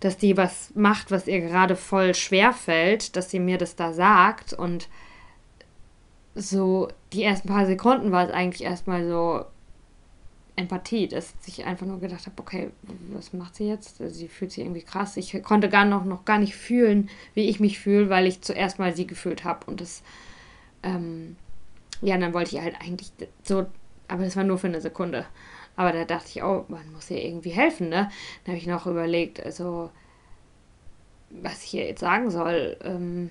dass 0.00 0.16
die 0.16 0.36
was 0.36 0.72
macht, 0.74 1.10
was 1.10 1.26
ihr 1.26 1.40
gerade 1.40 1.76
voll 1.76 2.14
schwer 2.14 2.52
fällt, 2.52 3.16
dass 3.16 3.30
sie 3.30 3.38
mir 3.38 3.58
das 3.58 3.76
da 3.76 3.92
sagt. 3.92 4.52
Und 4.52 4.88
so 6.34 6.88
die 7.12 7.22
ersten 7.22 7.48
paar 7.48 7.66
Sekunden 7.66 8.10
war 8.10 8.26
es 8.26 8.32
eigentlich 8.32 8.64
erstmal 8.64 9.06
so, 9.06 9.44
Empathie, 10.62 11.08
dass 11.08 11.34
ich 11.46 11.64
einfach 11.64 11.86
nur 11.86 12.00
gedacht 12.00 12.26
habe, 12.26 12.40
okay, 12.40 12.70
was 13.12 13.32
macht 13.32 13.56
sie 13.56 13.68
jetzt? 13.68 13.98
Sie 13.98 14.28
fühlt 14.28 14.52
sich 14.52 14.64
irgendwie 14.64 14.82
krass. 14.82 15.16
Ich 15.16 15.42
konnte 15.42 15.68
gar 15.68 15.84
noch, 15.84 16.04
noch 16.04 16.24
gar 16.24 16.38
nicht 16.38 16.54
fühlen, 16.54 17.10
wie 17.34 17.48
ich 17.48 17.60
mich 17.60 17.78
fühle, 17.78 18.08
weil 18.08 18.26
ich 18.26 18.40
zuerst 18.40 18.78
mal 18.78 18.94
sie 18.94 19.06
gefühlt 19.06 19.44
habe. 19.44 19.66
Und 19.66 19.80
das, 19.80 20.02
ähm, 20.82 21.36
ja, 22.00 22.16
dann 22.18 22.34
wollte 22.34 22.56
ich 22.56 22.62
halt 22.62 22.76
eigentlich 22.80 23.12
so, 23.42 23.66
aber 24.08 24.24
das 24.24 24.36
war 24.36 24.44
nur 24.44 24.58
für 24.58 24.68
eine 24.68 24.80
Sekunde. 24.80 25.26
Aber 25.76 25.92
da 25.92 26.04
dachte 26.04 26.28
ich, 26.28 26.42
oh, 26.42 26.64
man 26.68 26.92
muss 26.92 27.10
ihr 27.10 27.22
irgendwie 27.22 27.50
helfen, 27.50 27.88
ne? 27.88 28.10
Dann 28.44 28.54
habe 28.54 28.58
ich 28.58 28.66
noch 28.66 28.86
überlegt, 28.86 29.42
also, 29.42 29.90
was 31.30 31.64
ich 31.64 31.74
ihr 31.74 31.86
jetzt 31.86 32.00
sagen 32.00 32.30
soll. 32.30 32.76
Ähm, 32.84 33.30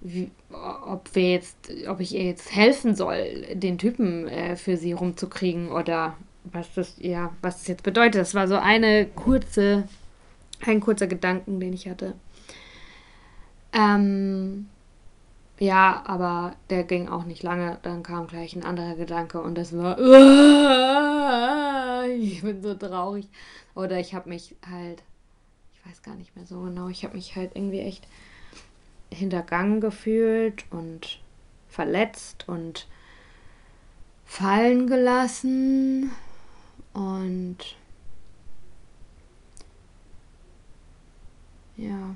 wie, 0.00 0.30
ob 0.50 1.14
wir 1.14 1.30
jetzt, 1.32 1.56
ob 1.88 2.00
ich 2.00 2.14
ihr 2.14 2.24
jetzt 2.24 2.54
helfen 2.54 2.94
soll, 2.94 3.46
den 3.54 3.78
Typen 3.78 4.28
äh, 4.28 4.56
für 4.56 4.76
sie 4.76 4.92
rumzukriegen 4.92 5.70
oder 5.70 6.16
was 6.44 6.72
das, 6.74 6.96
ja, 6.98 7.32
was 7.42 7.58
das 7.58 7.68
jetzt 7.68 7.82
bedeutet. 7.82 8.20
Das 8.20 8.34
war 8.34 8.46
so 8.48 8.56
eine 8.56 9.06
kurze, 9.06 9.88
ein 10.64 10.80
kurzer 10.80 11.06
Gedanken, 11.06 11.60
den 11.60 11.72
ich 11.72 11.88
hatte. 11.88 12.14
Ähm, 13.72 14.68
ja, 15.58 16.02
aber 16.06 16.54
der 16.70 16.84
ging 16.84 17.08
auch 17.08 17.24
nicht 17.24 17.42
lange. 17.42 17.78
Dann 17.82 18.02
kam 18.02 18.26
gleich 18.26 18.54
ein 18.54 18.64
anderer 18.64 18.94
Gedanke 18.94 19.40
und 19.40 19.56
das 19.56 19.76
war, 19.76 19.98
ich 22.08 22.42
bin 22.42 22.62
so 22.62 22.74
traurig. 22.74 23.28
Oder 23.74 23.98
ich 23.98 24.14
habe 24.14 24.28
mich 24.28 24.54
halt, 24.68 25.02
ich 25.74 25.86
weiß 25.86 26.02
gar 26.02 26.14
nicht 26.14 26.36
mehr 26.36 26.46
so 26.46 26.60
genau, 26.62 26.88
ich 26.88 27.04
habe 27.04 27.16
mich 27.16 27.36
halt 27.36 27.52
irgendwie 27.54 27.80
echt 27.80 28.06
hintergangen 29.10 29.80
gefühlt 29.80 30.64
und 30.70 31.20
verletzt 31.68 32.44
und 32.48 32.86
fallen 34.24 34.86
gelassen 34.86 36.10
und 36.92 37.58
ja, 41.76 42.14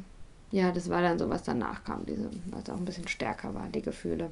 ja, 0.51 0.73
das 0.73 0.89
war 0.89 1.03
dann 1.03 1.19
so, 1.19 1.29
was 1.29 1.43
danach 1.45 1.85
kam, 1.85 2.05
diese, 2.07 2.31
was 2.47 2.69
auch 2.71 2.77
ein 2.77 2.85
bisschen 2.85 3.07
stärker 3.09 3.55
war, 3.55 3.69
die 3.69 3.83
Gefühle. 3.83 4.31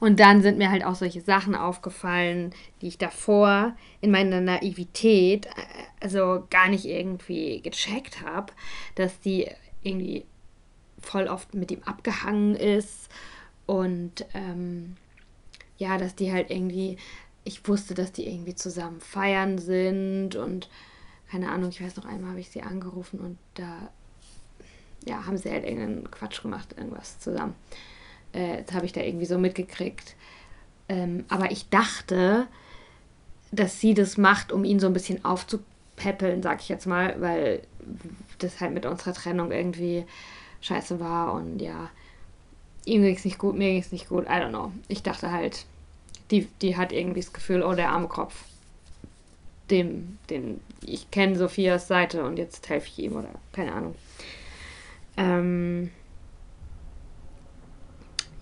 Und 0.00 0.20
dann 0.20 0.42
sind 0.42 0.58
mir 0.58 0.70
halt 0.70 0.84
auch 0.84 0.94
solche 0.94 1.20
Sachen 1.20 1.54
aufgefallen, 1.54 2.52
die 2.80 2.88
ich 2.88 2.98
davor 2.98 3.76
in 4.00 4.10
meiner 4.10 4.40
Naivität 4.40 5.46
äh, 5.46 5.50
also 6.00 6.46
gar 6.50 6.68
nicht 6.68 6.84
irgendwie 6.84 7.60
gecheckt 7.60 8.22
habe, 8.22 8.52
dass 8.94 9.20
die 9.20 9.48
irgendwie 9.82 10.24
voll 11.00 11.28
oft 11.28 11.54
mit 11.54 11.70
ihm 11.70 11.82
abgehangen 11.84 12.54
ist 12.54 13.08
und 13.66 14.26
ähm, 14.34 14.96
ja, 15.76 15.98
dass 15.98 16.14
die 16.14 16.32
halt 16.32 16.50
irgendwie, 16.50 16.96
ich 17.44 17.66
wusste, 17.68 17.94
dass 17.94 18.12
die 18.12 18.26
irgendwie 18.26 18.54
zusammen 18.54 19.00
feiern 19.00 19.58
sind 19.58 20.36
und 20.36 20.68
keine 21.30 21.50
Ahnung, 21.50 21.70
ich 21.70 21.82
weiß 21.82 21.96
noch 21.96 22.06
einmal 22.06 22.30
habe 22.30 22.40
ich 22.40 22.50
sie 22.50 22.62
angerufen 22.62 23.20
und 23.20 23.38
da 23.54 23.90
ja, 25.06 25.26
haben 25.26 25.36
sie 25.36 25.50
halt 25.50 25.64
irgendeinen 25.64 26.10
Quatsch 26.10 26.42
gemacht, 26.42 26.74
irgendwas 26.76 27.18
zusammen. 27.20 27.54
Äh, 28.32 28.62
das 28.64 28.74
habe 28.74 28.86
ich 28.86 28.92
da 28.92 29.00
irgendwie 29.00 29.26
so 29.26 29.38
mitgekriegt. 29.38 30.16
Ähm, 30.88 31.24
aber 31.28 31.50
ich 31.50 31.68
dachte, 31.68 32.46
dass 33.52 33.80
sie 33.80 33.94
das 33.94 34.16
macht, 34.16 34.52
um 34.52 34.64
ihn 34.64 34.80
so 34.80 34.86
ein 34.86 34.92
bisschen 34.92 35.24
aufzupäppeln, 35.24 36.42
sag 36.42 36.60
ich 36.60 36.68
jetzt 36.68 36.86
mal, 36.86 37.20
weil 37.20 37.62
das 38.38 38.60
halt 38.60 38.72
mit 38.72 38.86
unserer 38.86 39.14
Trennung 39.14 39.52
irgendwie 39.52 40.04
scheiße 40.60 41.00
war 41.00 41.32
und 41.32 41.60
ja, 41.60 41.90
ihm 42.84 43.02
ging 43.02 43.14
es 43.14 43.24
nicht 43.24 43.38
gut, 43.38 43.56
mir 43.56 43.70
ging 43.70 43.80
es 43.80 43.92
nicht 43.92 44.08
gut, 44.08 44.24
I 44.26 44.40
don't 44.40 44.50
know. 44.50 44.72
Ich 44.88 45.02
dachte 45.02 45.30
halt, 45.30 45.66
die, 46.30 46.46
die 46.62 46.76
hat 46.76 46.92
irgendwie 46.92 47.20
das 47.20 47.32
Gefühl, 47.32 47.62
oh, 47.62 47.74
der 47.74 47.90
arme 47.90 48.08
Kopf. 48.08 48.44
Dem, 49.70 50.18
den, 50.30 50.60
ich 50.82 51.10
kenne 51.10 51.36
Sophias 51.36 51.88
Seite 51.88 52.24
und 52.24 52.38
jetzt 52.38 52.68
helfe 52.68 52.88
ich 52.88 52.98
ihm 52.98 53.16
oder 53.16 53.28
keine 53.52 53.72
Ahnung. 53.72 53.94
Ähm, 55.18 55.90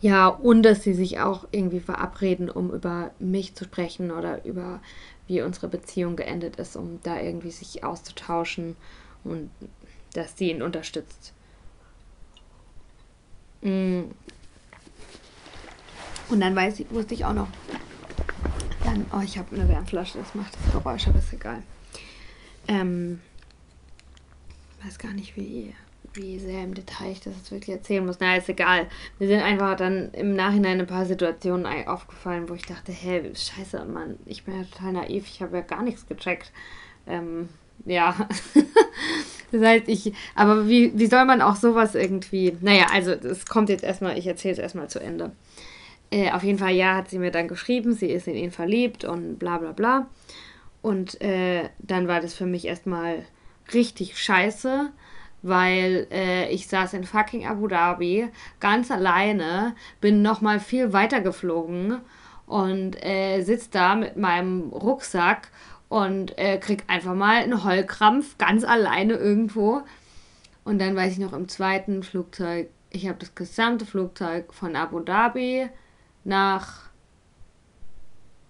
ja, 0.00 0.28
und 0.28 0.62
dass 0.62 0.84
sie 0.84 0.94
sich 0.94 1.18
auch 1.18 1.48
irgendwie 1.50 1.80
verabreden, 1.80 2.48
um 2.48 2.70
über 2.70 3.10
mich 3.18 3.54
zu 3.56 3.64
sprechen 3.64 4.12
oder 4.12 4.44
über 4.44 4.80
wie 5.26 5.42
unsere 5.42 5.66
Beziehung 5.66 6.14
geendet 6.14 6.56
ist, 6.56 6.76
um 6.76 7.00
da 7.02 7.20
irgendwie 7.20 7.50
sich 7.50 7.82
auszutauschen 7.82 8.76
und 9.24 9.50
dass 10.14 10.38
sie 10.38 10.50
ihn 10.50 10.62
unterstützt. 10.62 11.32
Mm. 13.62 14.02
Und 16.28 16.40
dann 16.40 16.56
weiß 16.56 16.80
ich, 16.80 16.90
wusste 16.90 17.14
ich 17.14 17.24
auch 17.24 17.32
noch, 17.32 17.48
dann, 18.84 19.06
oh, 19.12 19.20
ich 19.22 19.38
habe 19.38 19.54
eine 19.54 19.68
Wärmflasche, 19.68 20.18
das 20.18 20.34
macht 20.34 20.54
das 20.54 20.72
Geräusch, 20.72 21.06
aber 21.06 21.18
ist 21.18 21.32
egal. 21.32 21.62
Ähm, 22.68 23.20
weiß 24.84 24.98
gar 24.98 25.12
nicht, 25.12 25.36
wie, 25.36 25.74
wie 26.14 26.38
sehr 26.38 26.64
im 26.64 26.74
Detail 26.74 27.12
ich 27.12 27.20
das 27.20 27.36
jetzt 27.36 27.50
wirklich 27.50 27.76
erzählen 27.76 28.04
muss. 28.04 28.18
Na, 28.20 28.36
ist 28.36 28.48
egal. 28.48 28.86
Mir 29.18 29.28
sind 29.28 29.40
einfach 29.40 29.76
dann 29.76 30.10
im 30.12 30.34
Nachhinein 30.34 30.80
ein 30.80 30.86
paar 30.86 31.06
Situationen 31.06 31.86
aufgefallen, 31.86 32.48
wo 32.48 32.54
ich 32.54 32.66
dachte, 32.66 32.92
hä, 32.92 33.32
scheiße, 33.34 33.84
Mann, 33.84 34.18
ich 34.24 34.44
bin 34.44 34.56
ja 34.56 34.64
total 34.64 34.94
naiv, 34.94 35.26
ich 35.26 35.42
habe 35.42 35.56
ja 35.56 35.62
gar 35.62 35.82
nichts 35.82 36.06
gecheckt. 36.06 36.52
Ähm, 37.06 37.48
ja. 37.84 38.16
das 39.52 39.62
heißt, 39.62 39.88
ich, 39.88 40.12
aber 40.34 40.68
wie, 40.68 40.92
wie 40.98 41.06
soll 41.06 41.24
man 41.24 41.42
auch 41.42 41.56
sowas 41.56 41.94
irgendwie, 41.94 42.56
naja, 42.60 42.86
also 42.92 43.12
es 43.12 43.46
kommt 43.46 43.68
jetzt 43.68 43.84
erstmal, 43.84 44.18
ich 44.18 44.26
erzähle 44.26 44.52
es 44.52 44.58
erstmal 44.58 44.88
zu 44.88 44.98
Ende. 44.98 45.32
Äh, 46.10 46.30
auf 46.32 46.42
jeden 46.42 46.58
Fall, 46.58 46.74
ja, 46.74 46.96
hat 46.96 47.10
sie 47.10 47.18
mir 47.18 47.30
dann 47.30 47.48
geschrieben, 47.48 47.92
sie 47.92 48.10
ist 48.10 48.28
in 48.28 48.34
ihn 48.34 48.52
verliebt 48.52 49.04
und 49.04 49.38
bla 49.38 49.58
bla 49.58 49.72
bla. 49.72 50.06
Und 50.82 51.20
äh, 51.20 51.68
dann 51.78 52.06
war 52.06 52.20
das 52.20 52.34
für 52.34 52.46
mich 52.46 52.66
erstmal 52.66 53.24
richtig 53.74 54.18
scheiße, 54.18 54.90
weil 55.42 56.06
äh, 56.12 56.48
ich 56.50 56.68
saß 56.68 56.94
in 56.94 57.04
fucking 57.04 57.46
Abu 57.46 57.66
Dhabi 57.66 58.28
ganz 58.60 58.90
alleine, 58.90 59.74
bin 60.00 60.22
nochmal 60.22 60.60
viel 60.60 60.92
weiter 60.92 61.20
geflogen 61.20 62.00
und 62.46 63.04
äh, 63.04 63.42
sitze 63.42 63.70
da 63.72 63.96
mit 63.96 64.16
meinem 64.16 64.70
Rucksack 64.70 65.48
und 65.88 66.36
äh, 66.38 66.58
krieg 66.58 66.84
einfach 66.88 67.14
mal 67.14 67.42
einen 67.42 67.64
Heulkrampf 67.64 68.38
ganz 68.38 68.64
alleine 68.64 69.14
irgendwo. 69.14 69.82
Und 70.64 70.80
dann 70.80 70.96
weiß 70.96 71.12
ich 71.12 71.18
noch 71.18 71.32
im 71.32 71.48
zweiten 71.48 72.02
Flugzeug, 72.02 72.68
ich 72.90 73.06
habe 73.06 73.18
das 73.18 73.34
gesamte 73.34 73.86
Flugzeug 73.86 74.52
von 74.52 74.74
Abu 74.74 75.00
Dhabi 75.00 75.68
nach. 76.24 76.88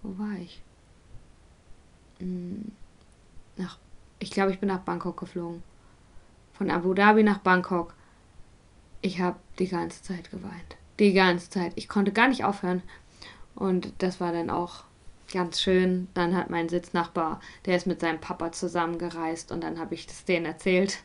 Wo 0.03 0.18
war 0.18 0.37
ich? 0.40 0.62
Hm, 2.18 2.72
nach. 3.57 3.79
Ich 4.18 4.31
glaube, 4.31 4.53
ich 4.53 4.61
bin 4.61 4.68
nach 4.68 4.81
Bangkok 4.81 5.18
geflogen. 5.18 5.62
Von 6.55 6.70
Abu 6.70 6.94
Dhabi 6.94 7.22
nach 7.22 7.38
Bangkok. 7.38 7.92
Ich 9.03 9.20
habe 9.20 9.37
die 9.59 9.68
ganze 9.68 10.03
Zeit 10.03 10.31
geweint. 10.31 10.77
Die 10.99 11.12
ganze 11.12 11.51
Zeit. 11.51 11.72
Ich 11.75 11.88
konnte 11.88 12.12
gar 12.12 12.29
nicht 12.29 12.44
aufhören. 12.44 12.83
Und 13.55 13.92
das 13.99 14.20
war 14.20 14.33
dann 14.33 14.49
auch 14.49 14.85
ganz 15.33 15.61
schön. 15.61 16.09
Dann 16.15 16.37
hat 16.37 16.51
mein 16.51 16.69
Sitznachbar, 16.69 17.41
der 17.65 17.77
ist 17.77 17.87
mit 17.87 18.01
seinem 18.01 18.21
Papa 18.21 18.53
zusammengereist 18.53 19.53
und 19.53 19.62
dann 19.62 19.79
habe 19.79 19.95
ich 19.95 20.07
das 20.07 20.25
denen 20.25 20.47
erzählt 20.47 20.99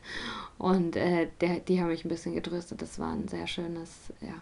und 0.58 0.96
äh, 0.96 1.28
der, 1.40 1.60
die 1.60 1.80
haben 1.80 1.88
mich 1.88 2.04
ein 2.04 2.08
bisschen 2.08 2.34
getröstet. 2.34 2.82
Das 2.82 2.98
war 2.98 3.12
ein 3.12 3.28
sehr 3.28 3.46
schönes, 3.46 4.12
ja, 4.20 4.34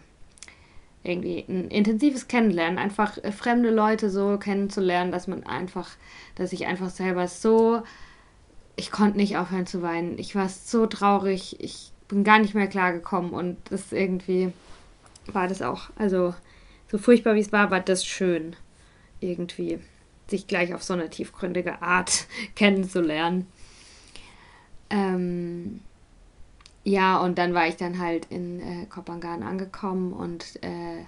irgendwie 1.03 1.45
ein 1.47 1.69
intensives 1.69 2.27
Kennenlernen, 2.27 2.77
einfach 2.77 3.17
äh, 3.23 3.31
fremde 3.31 3.71
Leute 3.71 4.09
so 4.09 4.37
kennenzulernen, 4.37 5.11
dass 5.11 5.27
man 5.27 5.43
einfach, 5.43 5.89
dass 6.35 6.53
ich 6.53 6.67
einfach 6.67 6.89
selber 6.89 7.27
so, 7.27 7.81
ich 8.75 8.91
konnte 8.91 9.17
nicht 9.17 9.37
aufhören 9.37 9.67
zu 9.67 9.81
weinen. 9.81 10.17
Ich 10.19 10.35
war 10.35 10.47
so 10.49 10.85
traurig, 10.85 11.59
ich 11.59 11.91
bin 12.07 12.23
gar 12.23 12.39
nicht 12.39 12.53
mehr 12.53 12.67
klargekommen 12.67 13.31
und 13.31 13.57
das 13.69 13.91
irgendwie 13.91 14.53
war 15.27 15.47
das 15.47 15.61
auch, 15.61 15.89
also 15.95 16.35
so 16.89 16.97
furchtbar 16.97 17.35
wie 17.35 17.39
es 17.39 17.51
war, 17.51 17.71
war 17.71 17.79
das 17.79 18.05
schön 18.05 18.55
irgendwie 19.21 19.79
sich 20.27 20.47
gleich 20.47 20.73
auf 20.73 20.83
so 20.83 20.93
eine 20.93 21.09
tiefgründige 21.09 21.81
Art 21.81 22.27
kennenzulernen. 22.55 23.47
Ähm, 24.89 25.81
ja, 26.83 27.19
und 27.19 27.37
dann 27.37 27.53
war 27.53 27.67
ich 27.67 27.77
dann 27.77 27.99
halt 27.99 28.25
in 28.29 28.59
äh, 28.59 28.85
Kopangan 28.87 29.43
angekommen 29.43 30.13
und 30.13 30.61
äh, 30.63 31.05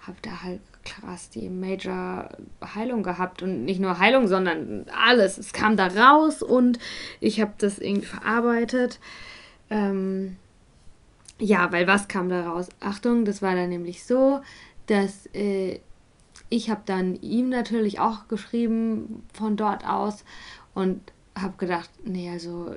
habe 0.00 0.16
da 0.22 0.42
halt 0.42 0.60
krass 0.84 1.30
die 1.30 1.48
Major 1.48 2.28
Heilung 2.74 3.02
gehabt 3.02 3.42
und 3.42 3.64
nicht 3.64 3.80
nur 3.80 3.98
Heilung, 3.98 4.26
sondern 4.26 4.86
alles. 5.06 5.38
Es 5.38 5.52
kam 5.52 5.76
da 5.76 5.86
raus 5.86 6.42
und 6.42 6.78
ich 7.20 7.40
habe 7.40 7.52
das 7.58 7.78
irgendwie 7.78 8.06
verarbeitet. 8.06 8.98
Ähm, 9.70 10.36
ja, 11.38 11.70
weil 11.72 11.86
was 11.86 12.08
kam 12.08 12.28
da 12.28 12.48
raus? 12.48 12.68
Achtung, 12.80 13.24
das 13.24 13.42
war 13.42 13.54
dann 13.54 13.68
nämlich 13.68 14.04
so, 14.04 14.40
dass 14.86 15.26
äh, 15.34 15.80
ich 16.52 16.68
habe 16.68 16.82
dann 16.84 17.16
ihm 17.22 17.48
natürlich 17.48 17.98
auch 17.98 18.28
geschrieben 18.28 19.26
von 19.32 19.56
dort 19.56 19.86
aus 19.88 20.22
und 20.74 21.00
habe 21.34 21.54
gedacht, 21.56 21.88
nee, 22.04 22.28
also 22.28 22.74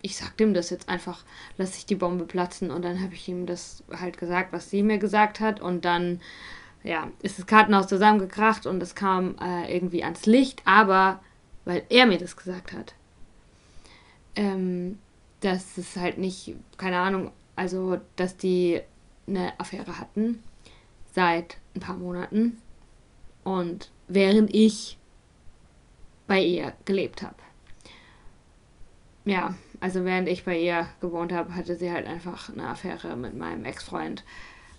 ich 0.00 0.16
sag 0.16 0.36
dem 0.38 0.54
das 0.54 0.70
jetzt 0.70 0.88
einfach, 0.88 1.24
lass 1.56 1.76
ich 1.76 1.86
die 1.86 1.94
Bombe 1.94 2.24
platzen. 2.24 2.72
Und 2.72 2.82
dann 2.82 3.00
habe 3.00 3.14
ich 3.14 3.28
ihm 3.28 3.46
das 3.46 3.84
halt 3.96 4.18
gesagt, 4.18 4.52
was 4.52 4.70
sie 4.70 4.82
mir 4.82 4.98
gesagt 4.98 5.38
hat. 5.38 5.60
Und 5.60 5.84
dann 5.84 6.20
ja, 6.82 7.12
ist 7.22 7.38
das 7.38 7.46
Kartenhaus 7.46 7.86
zusammengekracht 7.86 8.66
und 8.66 8.82
es 8.82 8.96
kam 8.96 9.36
äh, 9.40 9.72
irgendwie 9.72 10.02
ans 10.02 10.26
Licht, 10.26 10.60
aber 10.64 11.20
weil 11.64 11.84
er 11.90 12.06
mir 12.06 12.18
das 12.18 12.36
gesagt 12.36 12.72
hat. 12.72 12.94
Ähm, 14.34 14.98
dass 15.42 15.78
es 15.78 15.94
halt 15.94 16.18
nicht, 16.18 16.56
keine 16.76 16.98
Ahnung, 16.98 17.30
also 17.54 18.00
dass 18.16 18.36
die 18.36 18.80
eine 19.28 19.52
Affäre 19.60 20.00
hatten 20.00 20.42
seit 21.14 21.58
ein 21.76 21.80
paar 21.80 21.96
Monaten 21.96 22.60
und 23.44 23.90
während 24.08 24.54
ich 24.54 24.98
bei 26.26 26.42
ihr 26.42 26.72
gelebt 26.84 27.22
habe. 27.22 27.34
Ja, 29.24 29.54
also 29.80 30.04
während 30.04 30.28
ich 30.28 30.44
bei 30.44 30.58
ihr 30.58 30.88
gewohnt 31.00 31.32
habe, 31.32 31.54
hatte 31.54 31.76
sie 31.76 31.90
halt 31.90 32.06
einfach 32.06 32.48
eine 32.48 32.68
Affäre 32.68 33.16
mit 33.16 33.36
meinem 33.36 33.64
Ex-Freund 33.64 34.24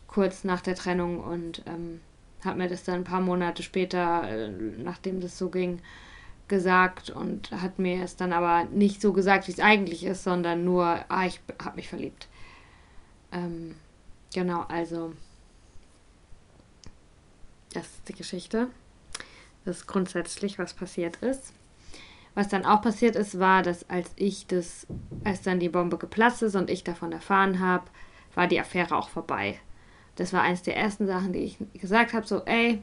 kurz 0.08 0.43
nach 0.43 0.62
der 0.62 0.76
Trennung 0.76 1.19
und 1.19 1.63
ähm, 1.65 2.02
hat 2.43 2.58
mir 2.58 2.67
das 2.67 2.84
dann 2.84 2.95
ein 2.95 3.04
paar 3.04 3.21
Monate 3.21 3.63
später, 3.63 4.30
äh, 4.30 4.49
nachdem 4.49 5.21
das 5.21 5.38
so 5.38 5.49
ging, 5.49 5.80
gesagt 6.47 7.10
und 7.10 7.52
hat 7.52 7.80
mir 7.80 8.04
es 8.04 8.15
dann 8.15 8.34
aber 8.34 8.65
nicht 8.65 9.02
so 9.02 9.13
gesagt, 9.13 9.47
wie 9.47 9.54
es 9.54 9.60
eigentlich 9.60 10.04
ist, 10.04 10.23
sondern 10.23 10.63
nur, 10.63 10.99
ah, 11.08 11.26
ich 11.26 11.39
habe 11.63 11.78
mich 11.78 11.89
verliebt. 11.89 12.28
Ähm, 13.32 13.76
genau, 14.34 14.62
also 14.67 15.13
das 17.74 17.86
ist 17.86 18.10
die 18.10 18.14
Geschichte. 18.14 18.68
Das 19.66 19.78
ist 19.78 19.88
grundsätzlich, 19.88 20.60
was 20.60 20.74
passiert 20.74 21.18
ist. 21.18 21.54
Was 22.36 22.48
dann 22.48 22.66
auch 22.66 22.82
passiert 22.82 23.16
ist, 23.16 23.40
war, 23.40 23.62
dass 23.62 23.90
als 23.90 24.12
ich 24.16 24.48
das, 24.48 24.88
als 25.24 25.42
dann 25.42 25.60
die 25.60 25.70
Bombe 25.70 25.98
geplatzt 25.98 26.42
ist 26.42 26.56
und 26.56 26.70
ich 26.70 26.84
davon 26.84 27.12
erfahren 27.12 27.60
habe, 27.60 27.86
war 28.34 28.48
die 28.48 28.60
Affäre 28.60 28.96
auch 28.96 29.10
vorbei. 29.10 29.60
Das 30.16 30.34
war 30.34 30.42
eins 30.42 30.64
der 30.64 30.76
ersten 30.76 31.06
Sachen, 31.06 31.34
die 31.34 31.40
ich 31.40 31.58
gesagt 31.80 32.14
habe, 32.14 32.26
so, 32.26 32.44
ey, 32.46 32.82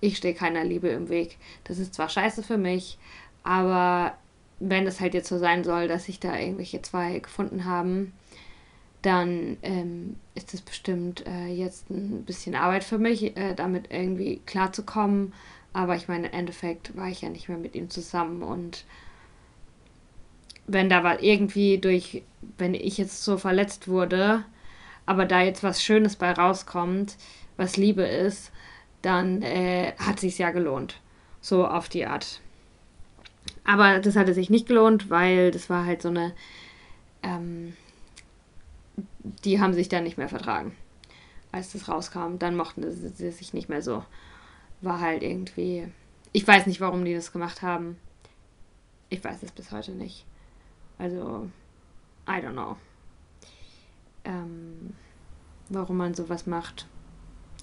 ich 0.00 0.16
stehe 0.16 0.34
keiner 0.34 0.64
Liebe 0.64 0.88
im 0.88 1.08
Weg. 1.08 1.38
Das 1.64 1.78
ist 1.78 1.94
zwar 1.94 2.08
scheiße 2.08 2.42
für 2.42 2.58
mich, 2.58 2.98
aber 3.42 4.16
wenn 4.58 4.86
es 4.86 5.00
halt 5.00 5.14
jetzt 5.14 5.28
so 5.28 5.38
sein 5.38 5.64
soll, 5.64 5.88
dass 5.88 6.04
sich 6.04 6.20
da 6.20 6.36
irgendwelche 6.36 6.82
zwei 6.82 7.18
gefunden 7.18 7.64
haben, 7.64 8.12
dann 9.06 9.56
ähm, 9.62 10.16
ist 10.34 10.52
es 10.52 10.60
bestimmt 10.60 11.24
äh, 11.26 11.46
jetzt 11.46 11.90
ein 11.90 12.24
bisschen 12.24 12.54
Arbeit 12.54 12.84
für 12.84 12.98
mich, 12.98 13.36
äh, 13.36 13.54
damit 13.54 13.90
irgendwie 13.90 14.40
klarzukommen 14.44 15.32
aber 15.76 15.94
ich 15.94 16.08
meine, 16.08 16.28
im 16.28 16.32
Endeffekt 16.32 16.96
war 16.96 17.08
ich 17.08 17.20
ja 17.20 17.28
nicht 17.28 17.50
mehr 17.50 17.58
mit 17.58 17.74
ihm 17.74 17.90
zusammen 17.90 18.42
und 18.42 18.86
wenn 20.66 20.88
da 20.88 21.04
war 21.04 21.22
irgendwie 21.22 21.76
durch, 21.76 22.22
wenn 22.56 22.72
ich 22.72 22.96
jetzt 22.96 23.22
so 23.22 23.36
verletzt 23.36 23.86
wurde, 23.86 24.42
aber 25.04 25.26
da 25.26 25.42
jetzt 25.42 25.62
was 25.62 25.82
Schönes 25.82 26.16
bei 26.16 26.32
rauskommt, 26.32 27.18
was 27.58 27.76
Liebe 27.76 28.04
ist, 28.04 28.52
dann 29.02 29.42
äh, 29.42 29.92
hat 29.98 30.18
sich 30.18 30.38
ja 30.38 30.50
gelohnt. 30.50 30.98
So 31.42 31.66
auf 31.66 31.90
die 31.90 32.06
Art. 32.06 32.40
Aber 33.64 33.98
das 33.98 34.16
hatte 34.16 34.32
sich 34.32 34.48
nicht 34.48 34.66
gelohnt, 34.66 35.10
weil 35.10 35.50
das 35.50 35.68
war 35.68 35.84
halt 35.84 36.00
so 36.00 36.08
eine. 36.08 36.32
Ähm, 37.22 37.76
die 39.44 39.60
haben 39.60 39.74
sich 39.74 39.88
dann 39.88 40.04
nicht 40.04 40.18
mehr 40.18 40.28
vertragen. 40.28 40.74
Als 41.52 41.72
das 41.72 41.88
rauskam, 41.88 42.38
dann 42.38 42.56
mochten 42.56 42.90
sie 42.90 43.30
sich 43.30 43.54
nicht 43.54 43.68
mehr 43.68 43.82
so 43.82 44.02
war 44.80 45.00
halt 45.00 45.22
irgendwie. 45.22 45.88
Ich 46.32 46.46
weiß 46.46 46.66
nicht, 46.66 46.80
warum 46.80 47.04
die 47.04 47.14
das 47.14 47.32
gemacht 47.32 47.62
haben. 47.62 47.96
Ich 49.08 49.22
weiß 49.22 49.42
es 49.42 49.52
bis 49.52 49.70
heute 49.70 49.92
nicht. 49.92 50.26
Also, 50.98 51.48
I 52.28 52.32
don't 52.32 52.52
know. 52.52 52.76
Ähm, 54.24 54.94
warum 55.68 55.96
man 55.98 56.14
sowas 56.14 56.46
macht. 56.46 56.86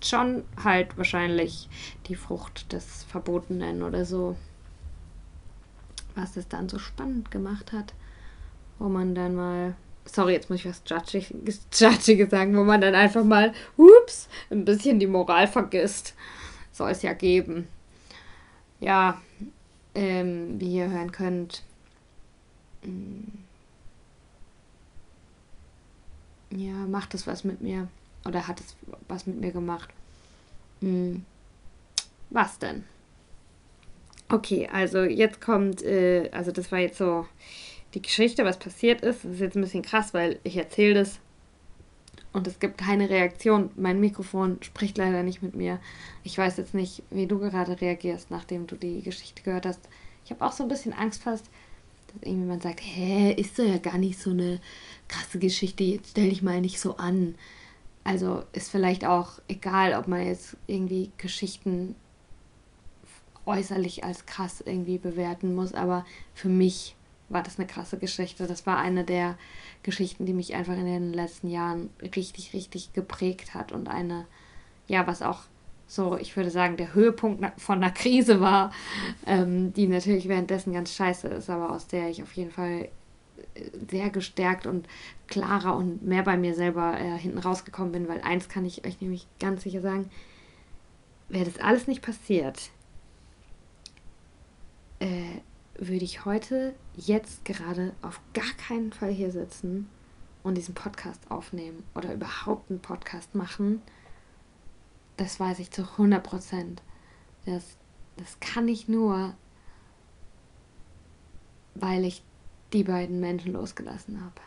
Schon 0.01 0.43
halt 0.61 0.97
wahrscheinlich 0.97 1.69
die 2.07 2.15
Frucht 2.15 2.71
des 2.73 3.03
Verbotenen 3.03 3.83
oder 3.83 4.05
so. 4.05 4.35
Was 6.15 6.37
es 6.37 6.47
dann 6.47 6.69
so 6.69 6.79
spannend 6.79 7.31
gemacht 7.31 7.71
hat. 7.71 7.93
Wo 8.79 8.89
man 8.89 9.15
dann 9.15 9.35
mal. 9.35 9.75
Sorry, 10.05 10.33
jetzt 10.33 10.49
muss 10.49 10.59
ich 10.59 10.65
was 10.65 10.83
Judgiges 11.73 12.29
sagen, 12.29 12.57
wo 12.57 12.63
man 12.63 12.81
dann 12.81 12.95
einfach 12.95 13.23
mal, 13.23 13.53
ups, 13.77 14.27
ein 14.51 14.65
bisschen 14.65 14.99
die 14.99 15.07
Moral 15.07 15.47
vergisst 15.47 16.13
soll 16.73 16.91
es 16.91 17.03
ja 17.03 17.13
geben. 17.13 17.67
Ja, 18.79 19.21
ähm, 19.95 20.59
wie 20.59 20.75
ihr 20.75 20.89
hören 20.89 21.11
könnt. 21.11 21.63
Mm, 22.83 23.21
ja, 26.49 26.73
macht 26.73 27.13
es 27.13 27.25
was 27.27 27.43
mit 27.43 27.61
mir. 27.61 27.87
Oder 28.25 28.47
hat 28.47 28.59
es 28.59 28.75
was 29.07 29.25
mit 29.27 29.39
mir 29.39 29.51
gemacht? 29.51 29.89
Hm. 30.81 31.25
Was 32.29 32.59
denn? 32.59 32.83
Okay, 34.29 34.67
also 34.71 35.03
jetzt 35.03 35.39
kommt, 35.39 35.83
äh, 35.83 36.29
also 36.31 36.51
das 36.51 36.71
war 36.71 36.79
jetzt 36.79 36.97
so 36.97 37.27
die 37.93 38.01
Geschichte, 38.01 38.45
was 38.45 38.57
passiert 38.57 39.01
ist. 39.01 39.25
Ist 39.25 39.39
jetzt 39.39 39.55
ein 39.55 39.61
bisschen 39.61 39.83
krass, 39.83 40.13
weil 40.13 40.39
ich 40.43 40.57
erzähle 40.57 40.95
das 40.95 41.19
und 42.33 42.47
es 42.47 42.59
gibt 42.59 42.77
keine 42.77 43.09
Reaktion. 43.09 43.69
Mein 43.75 43.99
Mikrofon 43.99 44.57
spricht 44.61 44.97
leider 44.97 45.23
nicht 45.23 45.43
mit 45.43 45.55
mir. 45.55 45.79
Ich 46.23 46.37
weiß 46.37 46.57
jetzt 46.57 46.73
nicht, 46.73 47.03
wie 47.11 47.27
du 47.27 47.39
gerade 47.39 47.79
reagierst, 47.79 48.31
nachdem 48.31 48.65
du 48.67 48.75
die 48.75 49.01
Geschichte 49.01 49.43
gehört 49.43 49.67
hast. 49.67 49.81
Ich 50.25 50.31
habe 50.31 50.43
auch 50.43 50.51
so 50.51 50.63
ein 50.63 50.69
bisschen 50.69 50.93
Angst 50.93 51.21
fast, 51.23 51.45
dass 52.07 52.23
irgendjemand 52.23 52.63
sagt, 52.63 52.81
hä, 52.81 53.33
ist 53.33 53.59
doch 53.59 53.65
ja 53.65 53.77
gar 53.77 53.99
nicht 53.99 54.19
so 54.19 54.31
eine 54.31 54.59
krasse 55.07 55.37
Geschichte, 55.37 55.83
jetzt 55.83 56.11
stell 56.11 56.29
dich 56.29 56.41
mal 56.41 56.59
nicht 56.59 56.79
so 56.79 56.97
an. 56.97 57.35
Also 58.03 58.43
ist 58.51 58.71
vielleicht 58.71 59.05
auch 59.05 59.39
egal, 59.47 59.93
ob 59.93 60.07
man 60.07 60.25
jetzt 60.25 60.57
irgendwie 60.65 61.11
Geschichten 61.17 61.95
äußerlich 63.45 64.03
als 64.03 64.25
krass 64.25 64.63
irgendwie 64.65 64.97
bewerten 64.97 65.53
muss, 65.53 65.73
aber 65.73 66.05
für 66.33 66.49
mich 66.49 66.95
war 67.33 67.43
das 67.43 67.57
eine 67.57 67.67
krasse 67.67 67.97
Geschichte. 67.97 68.47
Das 68.47 68.65
war 68.65 68.77
eine 68.77 69.03
der 69.03 69.37
Geschichten, 69.81 70.25
die 70.25 70.33
mich 70.33 70.53
einfach 70.55 70.77
in 70.77 70.85
den 70.85 71.13
letzten 71.13 71.49
Jahren 71.49 71.89
richtig, 72.15 72.53
richtig 72.53 72.93
geprägt 72.93 73.53
hat 73.53 73.71
und 73.71 73.87
eine, 73.87 74.25
ja, 74.87 75.05
was 75.07 75.21
auch 75.21 75.39
so, 75.87 76.17
ich 76.17 76.35
würde 76.35 76.49
sagen, 76.49 76.77
der 76.77 76.93
Höhepunkt 76.93 77.43
von 77.59 77.83
einer 77.83 77.91
Krise 77.91 78.39
war, 78.39 78.71
ähm, 79.25 79.73
die 79.73 79.87
natürlich 79.87 80.27
währenddessen 80.27 80.73
ganz 80.73 80.93
scheiße 80.93 81.27
ist, 81.27 81.49
aber 81.49 81.71
aus 81.71 81.87
der 81.87 82.09
ich 82.09 82.23
auf 82.23 82.33
jeden 82.33 82.51
Fall 82.51 82.89
äh, 83.55 83.69
sehr 83.91 84.09
gestärkt 84.09 84.65
und 84.65 84.87
klarer 85.27 85.75
und 85.75 86.03
mehr 86.03 86.23
bei 86.23 86.37
mir 86.37 86.55
selber 86.55 86.99
äh, 86.99 87.17
hinten 87.17 87.37
rausgekommen 87.37 87.91
bin, 87.91 88.07
weil 88.07 88.21
eins 88.21 88.49
kann 88.49 88.65
ich 88.65 88.85
euch 88.85 89.01
nämlich 89.01 89.27
ganz 89.39 89.63
sicher 89.63 89.81
sagen, 89.81 90.09
wäre 91.29 91.45
das 91.45 91.59
alles 91.59 91.87
nicht 91.87 92.01
passiert, 92.01 92.69
äh, 94.99 95.41
würde 95.75 96.05
ich 96.05 96.25
heute, 96.25 96.75
jetzt 96.95 97.45
gerade 97.45 97.93
auf 98.01 98.19
gar 98.33 98.51
keinen 98.57 98.93
Fall 98.93 99.11
hier 99.11 99.31
sitzen 99.31 99.89
und 100.43 100.55
diesen 100.55 100.75
Podcast 100.75 101.19
aufnehmen 101.29 101.83
oder 101.95 102.13
überhaupt 102.13 102.69
einen 102.69 102.79
Podcast 102.79 103.33
machen. 103.33 103.81
Das 105.17 105.39
weiß 105.39 105.59
ich 105.59 105.71
zu 105.71 105.83
100 105.83 106.23
Prozent. 106.23 106.81
Das, 107.45 107.63
das 108.17 108.39
kann 108.39 108.67
ich 108.67 108.87
nur, 108.87 109.33
weil 111.75 112.05
ich 112.05 112.23
die 112.73 112.83
beiden 112.83 113.19
Menschen 113.19 113.53
losgelassen 113.53 114.23
habe. 114.23 114.41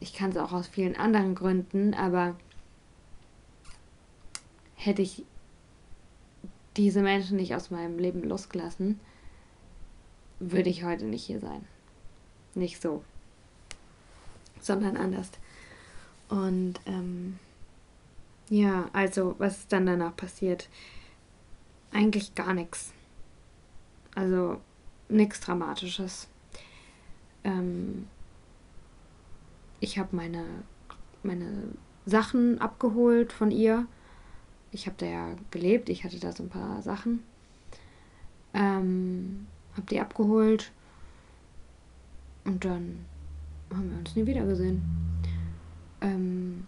Ich 0.00 0.12
kann 0.12 0.30
es 0.30 0.36
auch 0.36 0.52
aus 0.52 0.66
vielen 0.66 0.96
anderen 0.96 1.34
Gründen, 1.34 1.94
aber 1.94 2.36
hätte 4.74 5.02
ich 5.02 5.24
diese 6.76 7.02
Menschen 7.02 7.36
nicht 7.36 7.54
aus 7.54 7.70
meinem 7.70 7.98
Leben 7.98 8.22
losgelassen, 8.22 9.00
würde 10.40 10.70
ich 10.70 10.84
heute 10.84 11.04
nicht 11.04 11.24
hier 11.24 11.40
sein. 11.40 11.64
Nicht 12.54 12.80
so, 12.80 13.02
sondern 14.60 14.96
anders. 14.96 15.30
Und 16.28 16.74
ähm, 16.86 17.38
ja, 18.48 18.88
also 18.92 19.34
was 19.38 19.58
ist 19.58 19.72
dann 19.72 19.86
danach 19.86 20.16
passiert? 20.16 20.68
Eigentlich 21.92 22.34
gar 22.34 22.54
nichts. 22.54 22.92
Also 24.14 24.60
nichts 25.08 25.40
Dramatisches. 25.40 26.28
Ähm, 27.44 28.08
ich 29.80 29.98
habe 29.98 30.14
meine, 30.16 30.44
meine 31.22 31.68
Sachen 32.06 32.60
abgeholt 32.60 33.32
von 33.32 33.50
ihr 33.50 33.86
ich 34.74 34.86
habe 34.86 34.96
da 34.98 35.06
ja 35.06 35.28
gelebt, 35.52 35.88
ich 35.88 36.02
hatte 36.04 36.18
da 36.18 36.32
so 36.32 36.42
ein 36.42 36.48
paar 36.48 36.82
Sachen. 36.82 37.22
Ähm, 38.52 39.46
habe 39.76 39.86
die 39.86 40.00
abgeholt 40.00 40.72
und 42.44 42.64
dann 42.64 43.04
haben 43.72 43.90
wir 43.90 43.98
uns 43.98 44.14
nie 44.16 44.26
wieder 44.26 44.44
gesehen. 44.44 44.82
Ähm, 46.00 46.66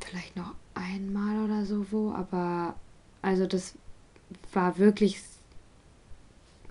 vielleicht 0.00 0.36
noch 0.36 0.54
einmal 0.74 1.44
oder 1.44 1.66
so 1.66 1.86
wo, 1.90 2.12
aber 2.12 2.74
also 3.20 3.46
das 3.46 3.74
war 4.52 4.78
wirklich. 4.78 5.20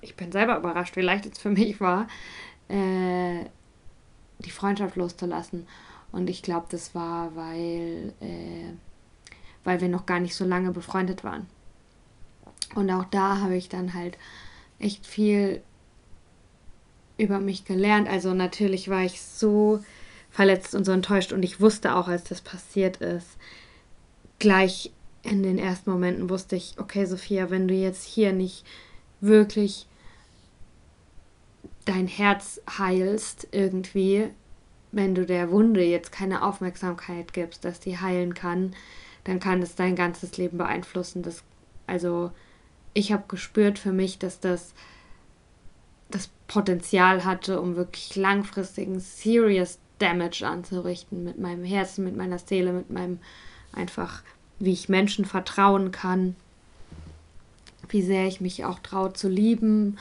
Ich 0.01 0.15
bin 0.15 0.31
selber 0.31 0.57
überrascht, 0.57 0.95
wie 0.97 1.01
leicht 1.01 1.25
es 1.25 1.37
für 1.37 1.49
mich 1.49 1.79
war, 1.79 2.07
äh, 2.67 3.45
die 4.39 4.51
Freundschaft 4.51 4.95
loszulassen. 4.95 5.65
Und 6.13 6.29
ich 6.29 6.43
glaube, 6.43 6.67
das 6.69 6.95
war, 6.95 7.35
weil, 7.35 8.13
äh, 8.21 8.71
weil 9.65 9.81
wir 9.81 9.89
noch 9.89 10.05
gar 10.05 10.19
nicht 10.19 10.35
so 10.35 10.45
lange 10.45 10.71
befreundet 10.71 11.25
waren. 11.25 11.47
Und 12.75 12.89
auch 12.91 13.05
da 13.05 13.39
habe 13.39 13.57
ich 13.57 13.67
dann 13.67 13.93
halt 13.93 14.17
echt 14.79 15.05
viel 15.05 15.61
über 17.17 17.39
mich 17.39 17.65
gelernt. 17.65 18.07
Also 18.07 18.33
natürlich 18.33 18.89
war 18.89 19.03
ich 19.03 19.21
so 19.21 19.83
verletzt 20.29 20.75
und 20.75 20.85
so 20.85 20.91
enttäuscht 20.91 21.33
und 21.33 21.43
ich 21.43 21.59
wusste 21.59 21.95
auch, 21.95 22.07
als 22.07 22.23
das 22.23 22.41
passiert 22.41 22.97
ist, 22.97 23.37
gleich 24.39 24.91
in 25.23 25.41
den 25.41 25.57
ersten 25.57 25.91
Momenten 25.91 26.29
wusste 26.29 26.55
ich, 26.55 26.75
okay, 26.77 27.05
Sophia, 27.05 27.49
wenn 27.49 27.67
du 27.67 27.73
jetzt 27.73 28.03
hier 28.03 28.33
nicht 28.33 28.65
wirklich 29.21 29.87
dein 31.85 32.07
Herz 32.07 32.61
heilst 32.77 33.47
irgendwie, 33.51 34.29
wenn 34.93 35.15
du 35.15 35.25
der 35.25 35.51
Wunde 35.51 35.83
jetzt 35.83 36.11
keine 36.11 36.43
Aufmerksamkeit 36.43 37.33
gibst, 37.33 37.65
dass 37.65 37.79
die 37.79 37.99
heilen 37.99 38.33
kann, 38.33 38.73
dann 39.23 39.39
kann 39.39 39.61
es 39.61 39.75
dein 39.75 39.95
ganzes 39.95 40.37
Leben 40.37 40.57
beeinflussen. 40.57 41.23
Das, 41.23 41.43
also 41.87 42.31
ich 42.93 43.11
habe 43.11 43.23
gespürt 43.27 43.79
für 43.79 43.91
mich, 43.91 44.19
dass 44.19 44.39
das 44.39 44.73
das 46.11 46.29
Potenzial 46.47 47.25
hatte, 47.25 47.59
um 47.59 47.75
wirklich 47.75 48.15
langfristigen 48.15 48.99
Serious 48.99 49.79
Damage 49.97 50.45
anzurichten 50.45 51.23
mit 51.23 51.39
meinem 51.39 51.63
Herzen, 51.63 52.03
mit 52.03 52.15
meiner 52.15 52.37
Seele, 52.37 52.71
mit 52.71 52.91
meinem 52.91 53.19
einfach, 53.71 54.21
wie 54.59 54.73
ich 54.73 54.89
Menschen 54.89 55.25
vertrauen 55.25 55.91
kann, 55.91 56.35
wie 57.89 58.03
sehr 58.03 58.27
ich 58.27 58.41
mich 58.41 58.63
auch 58.63 58.79
traue 58.79 59.13
zu 59.13 59.27
lieben 59.27 59.97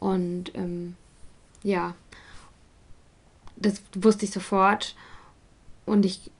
und 0.00 0.52
ähm, 0.54 0.96
ja, 1.62 1.94
das 3.56 3.82
wusste 3.94 4.24
ich 4.24 4.30
sofort 4.30 4.94
und 5.86 6.04
ich 6.04 6.30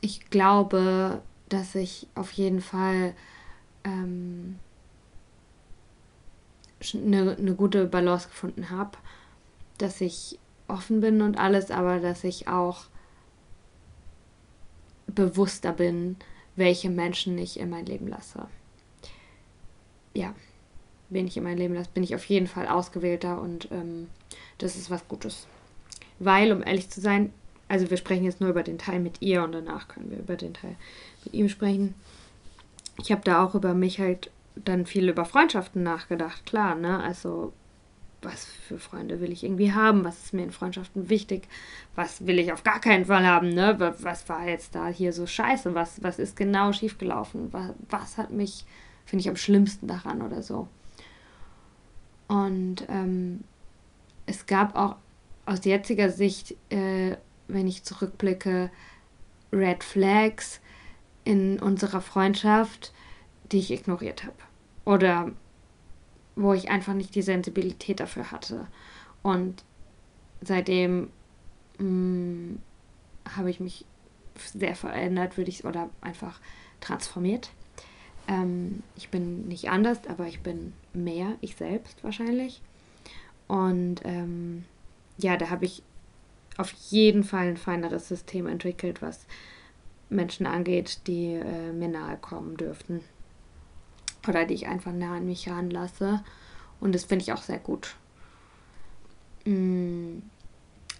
ich 0.00 0.30
glaube, 0.30 1.22
dass 1.48 1.74
ich 1.74 2.06
auf 2.14 2.32
jeden 2.32 2.60
Fall 2.60 3.14
ähm, 3.84 4.58
eine, 6.94 7.54
gute 7.54 7.86
Balance 7.86 8.28
gefunden 8.28 8.70
habe, 8.70 8.98
dass 9.78 10.00
ich 10.00 10.38
offen 10.68 11.00
bin 11.00 11.22
und 11.22 11.38
alles, 11.38 11.70
aber 11.70 12.00
dass 12.00 12.24
ich 12.24 12.48
auch 12.48 12.84
bewusster 15.06 15.72
bin, 15.72 16.16
welche 16.56 16.90
Menschen 16.90 17.38
ich 17.38 17.58
in 17.58 17.70
mein 17.70 17.86
Leben 17.86 18.08
lasse. 18.08 18.46
Ja, 20.14 20.34
wen 21.08 21.26
ich 21.26 21.36
in 21.36 21.44
mein 21.44 21.58
Leben 21.58 21.74
lasse, 21.74 21.90
bin 21.92 22.02
ich 22.02 22.14
auf 22.14 22.24
jeden 22.24 22.46
Fall 22.46 22.68
ausgewählter 22.68 23.40
und 23.40 23.70
ähm, 23.70 24.08
das 24.58 24.76
ist 24.76 24.90
was 24.90 25.06
Gutes. 25.08 25.46
Weil, 26.18 26.52
um 26.52 26.62
ehrlich 26.62 26.90
zu 26.90 27.00
sein, 27.00 27.32
also 27.68 27.90
wir 27.90 27.96
sprechen 27.96 28.24
jetzt 28.24 28.40
nur 28.40 28.50
über 28.50 28.62
den 28.62 28.78
Teil 28.78 29.00
mit 29.00 29.20
ihr 29.20 29.42
und 29.42 29.52
danach 29.52 29.88
können 29.88 30.10
wir 30.10 30.18
über 30.18 30.36
den 30.36 30.54
Teil 30.54 30.76
mit 31.24 31.34
ihm 31.34 31.48
sprechen. 31.48 31.94
Ich 32.98 33.12
habe 33.12 33.22
da 33.24 33.44
auch 33.44 33.54
über 33.54 33.74
mich 33.74 34.00
halt 34.00 34.30
dann 34.54 34.86
viel 34.86 35.08
über 35.08 35.24
Freundschaften 35.24 35.82
nachgedacht, 35.82 36.46
klar, 36.46 36.74
ne? 36.74 37.02
Also 37.02 37.52
was 38.22 38.44
für 38.44 38.78
Freunde 38.78 39.20
will 39.20 39.30
ich 39.30 39.44
irgendwie 39.44 39.72
haben? 39.72 40.04
Was 40.04 40.24
ist 40.24 40.32
mir 40.32 40.42
in 40.42 40.50
Freundschaften 40.50 41.08
wichtig? 41.08 41.48
Was 41.94 42.26
will 42.26 42.38
ich 42.38 42.52
auf 42.52 42.64
gar 42.64 42.80
keinen 42.80 43.04
Fall 43.04 43.26
haben, 43.26 43.50
ne? 43.50 43.76
Was 44.00 44.28
war 44.28 44.48
jetzt 44.48 44.74
da 44.74 44.88
hier 44.88 45.12
so 45.12 45.26
scheiße? 45.26 45.74
Was, 45.74 46.02
was 46.02 46.18
ist 46.18 46.36
genau 46.36 46.72
schiefgelaufen? 46.72 47.52
Was, 47.52 47.72
was 47.88 48.18
hat 48.18 48.30
mich, 48.30 48.64
finde 49.04 49.20
ich, 49.20 49.28
am 49.28 49.36
schlimmsten 49.36 49.86
daran 49.86 50.22
oder 50.22 50.42
so? 50.42 50.68
Und 52.28 52.86
ähm, 52.88 53.44
es 54.24 54.46
gab 54.46 54.74
auch 54.74 54.96
aus 55.46 55.64
jetziger 55.64 56.10
Sicht 56.10 56.54
äh, 56.70 57.16
wenn 57.48 57.66
ich 57.66 57.84
zurückblicke, 57.84 58.70
Red 59.52 59.84
Flags 59.84 60.60
in 61.24 61.58
unserer 61.60 62.00
Freundschaft, 62.00 62.92
die 63.52 63.58
ich 63.58 63.70
ignoriert 63.70 64.24
habe. 64.24 64.36
Oder 64.84 65.32
wo 66.34 66.52
ich 66.52 66.70
einfach 66.70 66.94
nicht 66.94 67.14
die 67.14 67.22
Sensibilität 67.22 68.00
dafür 68.00 68.30
hatte. 68.30 68.66
Und 69.22 69.64
seitdem 70.42 71.10
hm, 71.78 72.60
habe 73.36 73.50
ich 73.50 73.60
mich 73.60 73.84
sehr 74.36 74.76
verändert, 74.76 75.36
würde 75.36 75.50
ich 75.50 75.64
oder 75.64 75.88
einfach 76.00 76.40
transformiert. 76.80 77.50
Ähm, 78.28 78.82
ich 78.96 79.08
bin 79.08 79.48
nicht 79.48 79.70
anders, 79.70 80.00
aber 80.08 80.26
ich 80.26 80.40
bin 80.40 80.74
mehr 80.92 81.36
ich 81.40 81.56
selbst 81.56 82.04
wahrscheinlich. 82.04 82.60
Und 83.48 84.02
ähm, 84.04 84.64
ja, 85.18 85.36
da 85.36 85.50
habe 85.50 85.64
ich 85.64 85.82
auf 86.56 86.72
jeden 86.90 87.24
Fall 87.24 87.48
ein 87.48 87.56
feineres 87.56 88.08
System 88.08 88.46
entwickelt, 88.46 89.02
was 89.02 89.26
Menschen 90.08 90.46
angeht, 90.46 91.00
die 91.06 91.34
äh, 91.34 91.72
mir 91.72 91.88
nahe 91.88 92.16
kommen 92.16 92.56
dürften. 92.56 93.00
Oder 94.26 94.44
die 94.44 94.54
ich 94.54 94.66
einfach 94.66 94.92
nah 94.92 95.16
an 95.16 95.26
mich 95.26 95.46
heranlasse. 95.46 96.22
Und 96.80 96.94
das 96.94 97.04
finde 97.04 97.22
ich 97.22 97.32
auch 97.32 97.42
sehr 97.42 97.58
gut. 97.58 97.94
Mm, 99.44 100.18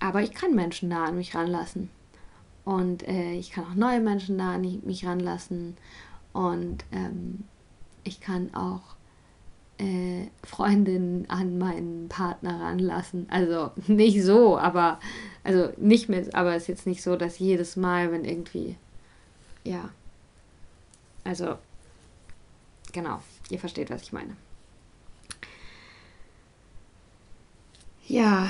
aber 0.01 0.23
ich 0.23 0.33
kann 0.33 0.55
Menschen 0.55 0.89
nah 0.89 1.07
an 1.07 1.17
mich 1.17 1.35
ranlassen. 1.35 1.91
Und 2.65 3.07
äh, 3.07 3.33
ich 3.33 3.51
kann 3.53 3.65
auch 3.65 3.75
neue 3.75 4.01
Menschen 4.01 4.37
nah 4.37 4.55
an 4.55 4.81
mich 4.85 5.07
ranlassen. 5.07 5.77
Und 6.33 6.85
ähm, 6.93 7.45
ich 8.05 8.21
kann 8.21 8.55
auch 8.55 8.96
äh, 9.79 10.27
Freundin 10.45 11.27
an 11.29 11.59
meinen 11.59 12.09
Partner 12.09 12.61
ranlassen. 12.61 13.27
Also 13.31 13.71
nicht 13.87 14.23
so, 14.23 14.59
aber 14.59 14.99
also 15.45 15.73
nicht 15.77 16.09
mehr, 16.09 16.25
aber 16.33 16.55
es 16.55 16.63
ist 16.63 16.69
jetzt 16.69 16.87
nicht 16.87 17.03
so, 17.03 17.17
dass 17.17 17.39
jedes 17.39 17.77
Mal, 17.77 18.13
wenn 18.13 18.25
irgendwie, 18.25 18.77
ja, 19.65 19.91
also 21.25 21.59
genau, 22.93 23.21
ihr 23.51 23.59
versteht, 23.59 23.91
was 23.91 24.03
ich 24.03 24.13
meine. 24.13 24.37
Ja, 28.09 28.49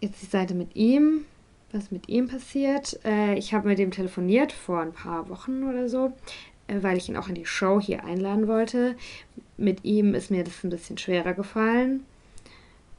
jetzt 0.00 0.22
die 0.22 0.26
Seite 0.26 0.54
mit 0.54 0.76
ihm, 0.76 1.24
was 1.72 1.90
mit 1.90 2.08
ihm 2.08 2.28
passiert. 2.28 3.00
Äh, 3.04 3.34
ich 3.34 3.54
habe 3.54 3.68
mit 3.68 3.80
ihm 3.80 3.90
telefoniert 3.90 4.52
vor 4.52 4.80
ein 4.80 4.92
paar 4.92 5.28
Wochen 5.28 5.64
oder 5.64 5.88
so. 5.88 6.12
Äh, 6.66 6.82
weil 6.82 6.96
ich 6.96 7.08
ihn 7.08 7.16
auch 7.16 7.28
in 7.28 7.34
die 7.34 7.46
Show 7.46 7.80
hier 7.80 8.04
einladen 8.04 8.48
wollte. 8.48 8.96
Mit 9.56 9.84
ihm 9.84 10.14
ist 10.14 10.30
mir 10.30 10.44
das 10.44 10.64
ein 10.64 10.70
bisschen 10.70 10.98
schwerer 10.98 11.34
gefallen. 11.34 12.04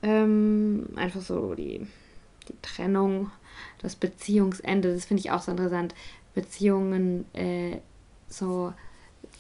Ähm, 0.02 0.88
einfach 0.96 1.22
so 1.22 1.56
die, 1.56 1.88
die 2.48 2.56
Trennung, 2.62 3.32
das 3.82 3.96
Beziehungsende, 3.96 4.94
das 4.94 5.06
finde 5.06 5.22
ich 5.22 5.32
auch 5.32 5.42
so 5.42 5.52
interessant. 5.52 5.96
Beziehungen, 6.34 7.26
äh, 7.34 7.78
so 8.28 8.74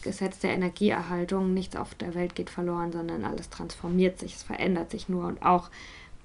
Gesetz 0.04 0.40
der 0.40 0.52
Energieerhaltung, 0.54 1.54
nichts 1.54 1.76
auf 1.76 1.96
der 1.96 2.14
Welt 2.14 2.36
geht 2.36 2.50
verloren, 2.50 2.92
sondern 2.92 3.26
alles 3.26 3.50
transformiert 3.50 4.20
sich, 4.20 4.36
es 4.36 4.44
verändert 4.44 4.92
sich 4.92 5.10
nur. 5.10 5.26
Und 5.26 5.44
auch 5.44 5.70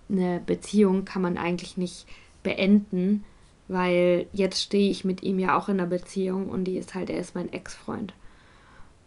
eine 0.09 0.41
Beziehung 0.45 1.05
kann 1.05 1.23
man 1.23 1.39
eigentlich 1.39 1.77
nicht 1.77 2.07
beenden, 2.43 3.25
weil 3.69 4.27
jetzt 4.33 4.63
stehe 4.63 4.91
ich 4.91 5.05
mit 5.05 5.23
ihm 5.23 5.39
ja 5.39 5.57
auch 5.57 5.69
in 5.69 5.79
einer 5.79 5.89
Beziehung 5.89 6.49
und 6.49 6.65
die 6.65 6.79
ist 6.79 6.95
halt, 6.95 7.11
er 7.11 7.21
ist 7.21 7.35
mein 7.35 7.53
Ex-Freund. 7.53 8.15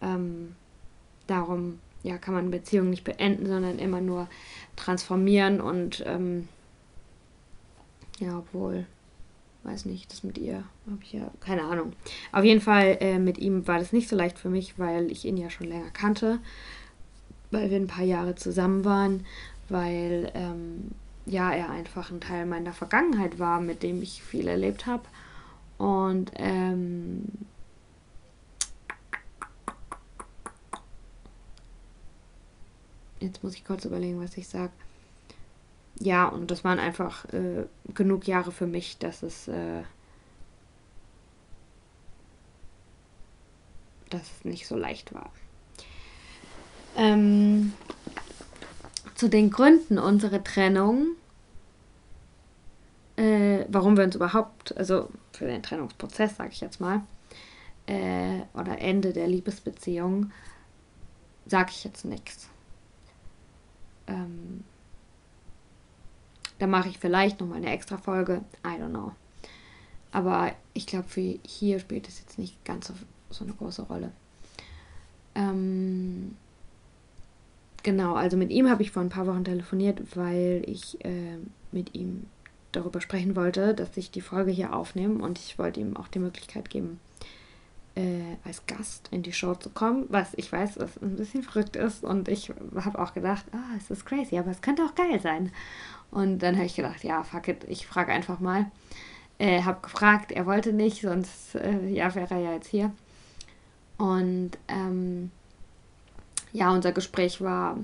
Ähm, 0.02 0.56
darum 1.28 1.80
ja, 2.04 2.17
kann 2.17 2.34
man 2.34 2.52
Beziehungen 2.52 2.89
nicht 2.89 3.04
beenden, 3.04 3.45
sondern 3.45 3.80
immer 3.80 4.02
nur 4.02 4.28
transformieren 4.76 5.62
und 5.62 6.04
ähm, 6.08 6.47
ja, 8.19 8.38
obwohl, 8.38 8.86
weiß 9.63 9.86
nicht, 9.86 10.12
das 10.12 10.24
mit 10.24 10.38
ihr 10.38 10.63
habe 10.89 11.00
ich 11.04 11.13
ja 11.13 11.32
keine 11.39 11.63
Ahnung. 11.63 11.93
Auf 12.32 12.43
jeden 12.43 12.62
Fall 12.62 12.97
äh, 13.00 13.19
mit 13.19 13.38
ihm 13.38 13.67
war 13.67 13.80
das 13.80 13.93
nicht 13.93 14.10
so 14.10 14.15
leicht 14.15 14.38
für 14.38 14.50
mich, 14.50 14.80
weil 14.80 15.12
ich 15.12 15.26
ihn 15.26 15.38
ja 15.38 15.50
schon 15.50 15.67
länger 15.67 15.91
kannte, 15.91 16.39
weil 17.52 17.69
wir 17.69 17.78
ein 17.78 17.88
paar 17.88 18.06
Jahre 18.06 18.36
zusammen 18.36 18.86
waren, 18.86 19.26
weil 19.69 20.32
ähm, 20.34 20.91
ja, 21.25 21.51
er 21.51 21.69
einfach 21.69 22.12
ein 22.12 22.21
Teil 22.21 22.45
meiner 22.45 22.73
Vergangenheit 22.73 23.39
war, 23.39 23.62
mit 23.62 23.84
dem 23.84 24.01
ich 24.01 24.23
viel 24.23 24.47
erlebt 24.47 24.86
habe. 24.86 25.03
Und 25.77 26.31
ähm, 26.36 27.25
jetzt 33.19 33.43
muss 33.43 33.55
ich 33.55 33.65
kurz 33.65 33.86
überlegen, 33.86 34.21
was 34.21 34.38
ich 34.38 34.47
sage. 34.47 34.71
Ja, 35.99 36.27
und 36.27 36.49
das 36.49 36.63
waren 36.63 36.79
einfach 36.79 37.25
äh, 37.34 37.65
genug 37.93 38.27
Jahre 38.27 38.51
für 38.51 38.65
mich, 38.65 38.97
dass 38.97 39.21
es, 39.21 39.47
äh, 39.47 39.84
dass 44.10 44.21
es 44.21 44.45
nicht 44.45 44.67
so 44.67 44.75
leicht 44.75 45.13
war. 45.13 45.31
Ähm, 46.97 47.73
zu 49.21 49.29
den 49.29 49.51
Gründen 49.51 49.99
unserer 49.99 50.43
Trennung, 50.43 51.10
äh, 53.17 53.65
warum 53.67 53.95
wir 53.95 54.03
uns 54.03 54.15
überhaupt, 54.15 54.75
also 54.75 55.12
für 55.31 55.45
den 55.45 55.62
Trennungsprozess, 55.62 56.38
sage 56.38 56.49
ich 56.53 56.60
jetzt 56.60 56.81
mal, 56.81 57.03
äh, 57.86 58.39
oder 58.55 58.79
Ende 58.79 59.13
der 59.13 59.27
Liebesbeziehung, 59.27 60.31
sage 61.45 61.69
ich 61.69 61.84
jetzt 61.84 62.03
nichts. 62.03 62.49
Ähm, 64.07 64.63
da 66.57 66.65
mache 66.65 66.89
ich 66.89 66.97
vielleicht 66.97 67.41
nochmal 67.41 67.57
eine 67.57 67.71
extra 67.71 67.97
Folge, 67.97 68.41
I 68.65 68.81
don't 68.81 68.89
know. 68.89 69.12
Aber 70.12 70.51
ich 70.73 70.88
glaube, 70.88 71.07
für 71.07 71.38
hier 71.45 71.77
spielt 71.77 72.07
es 72.07 72.19
jetzt 72.21 72.39
nicht 72.39 72.65
ganz 72.65 72.88
so, 72.88 72.95
so 73.29 73.43
eine 73.43 73.53
große 73.53 73.84
Rolle. 73.84 74.12
Ähm, 75.36 76.36
Genau, 77.84 78.13
also 78.13 78.38
mit 78.38 78.52
ihm 78.52 78.70
habe 78.70 78.84
ich 78.84 78.91
vor 78.91 79.02
ein 79.02 79.10
paar 79.10 79.28
Wochen 79.28 79.44
telefoniert, 79.44 80.02
weil 80.15 80.62
ich 80.65 81.04
äh, 81.04 81.38
mit 81.72 81.96
ihm 81.96 82.28
darüber 82.72 83.02
sprechen 83.02 83.36
wollte, 83.36 83.74
dass 83.74 83.98
ich 83.98 84.12
die 84.12 84.22
Folge 84.22 84.52
hier 84.52 84.76
aufnehme 84.76 85.24
und 85.24 85.39
ich 85.39 85.58
wollte 85.58 85.80
ihm 85.80 85.98
auch 85.98 86.08
die 86.08 86.20
Möglichkeit 86.20 86.70
geben, 86.70 87.00
äh, 87.96 88.22
als 88.46 88.65
Gast 88.67 89.10
in 89.12 89.24
die 89.24 89.34
Show 89.34 89.56
zu 89.56 89.70
kommen, 89.70 90.06
was 90.10 90.34
ich 90.36 90.52
weiß, 90.52 90.80
was 90.80 91.02
ein 91.02 91.15
bisschen 91.15 91.44
verrückt 91.44 91.76
ist. 91.76 92.04
Und 92.04 92.30
ich 92.30 92.52
habe 92.76 93.00
auch 93.00 93.13
gedacht, 93.13 93.46
ah, 93.52 93.58
oh, 93.58 93.78
es 93.78 93.89
ist 93.89 94.06
crazy, 94.06 94.38
aber 94.38 94.52
es 94.52 94.62
könnte 94.62 94.84
auch 94.84 94.96
geil 94.96 95.20
sein. 95.20 95.52
Und 96.12 96.39
dann 96.39 96.56
habe 96.56 96.65
ich 96.65 96.76
gedacht, 96.76 97.04
ja, 97.04 97.24
fuck 97.24 97.48
it, 97.48 97.65
ich 97.67 97.88
frage 97.88 98.12
einfach 98.12 98.39
mal. 98.39 98.70
Äh, 99.39 99.63
habe 99.63 99.82
gefragt, 99.82 100.32
er 100.32 100.46
wollte 100.46 100.72
nicht, 100.72 101.02
sonst 101.02 101.56
äh, 101.56 101.88
ja, 101.88 102.13
wäre 102.13 102.36
er 102.36 102.41
ja 102.41 102.54
jetzt 102.54 102.70
hier. 102.70 102.91
Und 103.98 104.52
ähm, 104.67 105.32
ja, 106.53 106.71
unser 106.71 106.91
Gespräch 106.91 107.41
war 107.41 107.77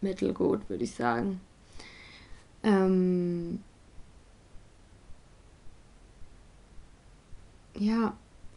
mittelgut, 0.00 0.68
würde 0.68 0.84
ich 0.84 0.94
sagen. 0.94 1.40
Ähm, 2.62 3.62
ja, 7.76 8.16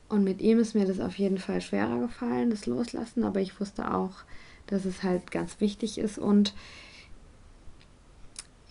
und 0.09 0.23
mit 0.23 0.41
ihm 0.41 0.59
ist 0.59 0.75
mir 0.75 0.85
das 0.85 0.99
auf 0.99 1.17
jeden 1.17 1.37
Fall 1.37 1.61
schwerer 1.61 1.99
gefallen, 1.99 2.49
das 2.49 2.65
Loslassen, 2.65 3.23
aber 3.23 3.41
ich 3.41 3.59
wusste 3.59 3.93
auch, 3.93 4.11
dass 4.67 4.85
es 4.85 5.03
halt 5.03 5.31
ganz 5.31 5.59
wichtig 5.59 5.97
ist 5.97 6.17
und 6.17 6.53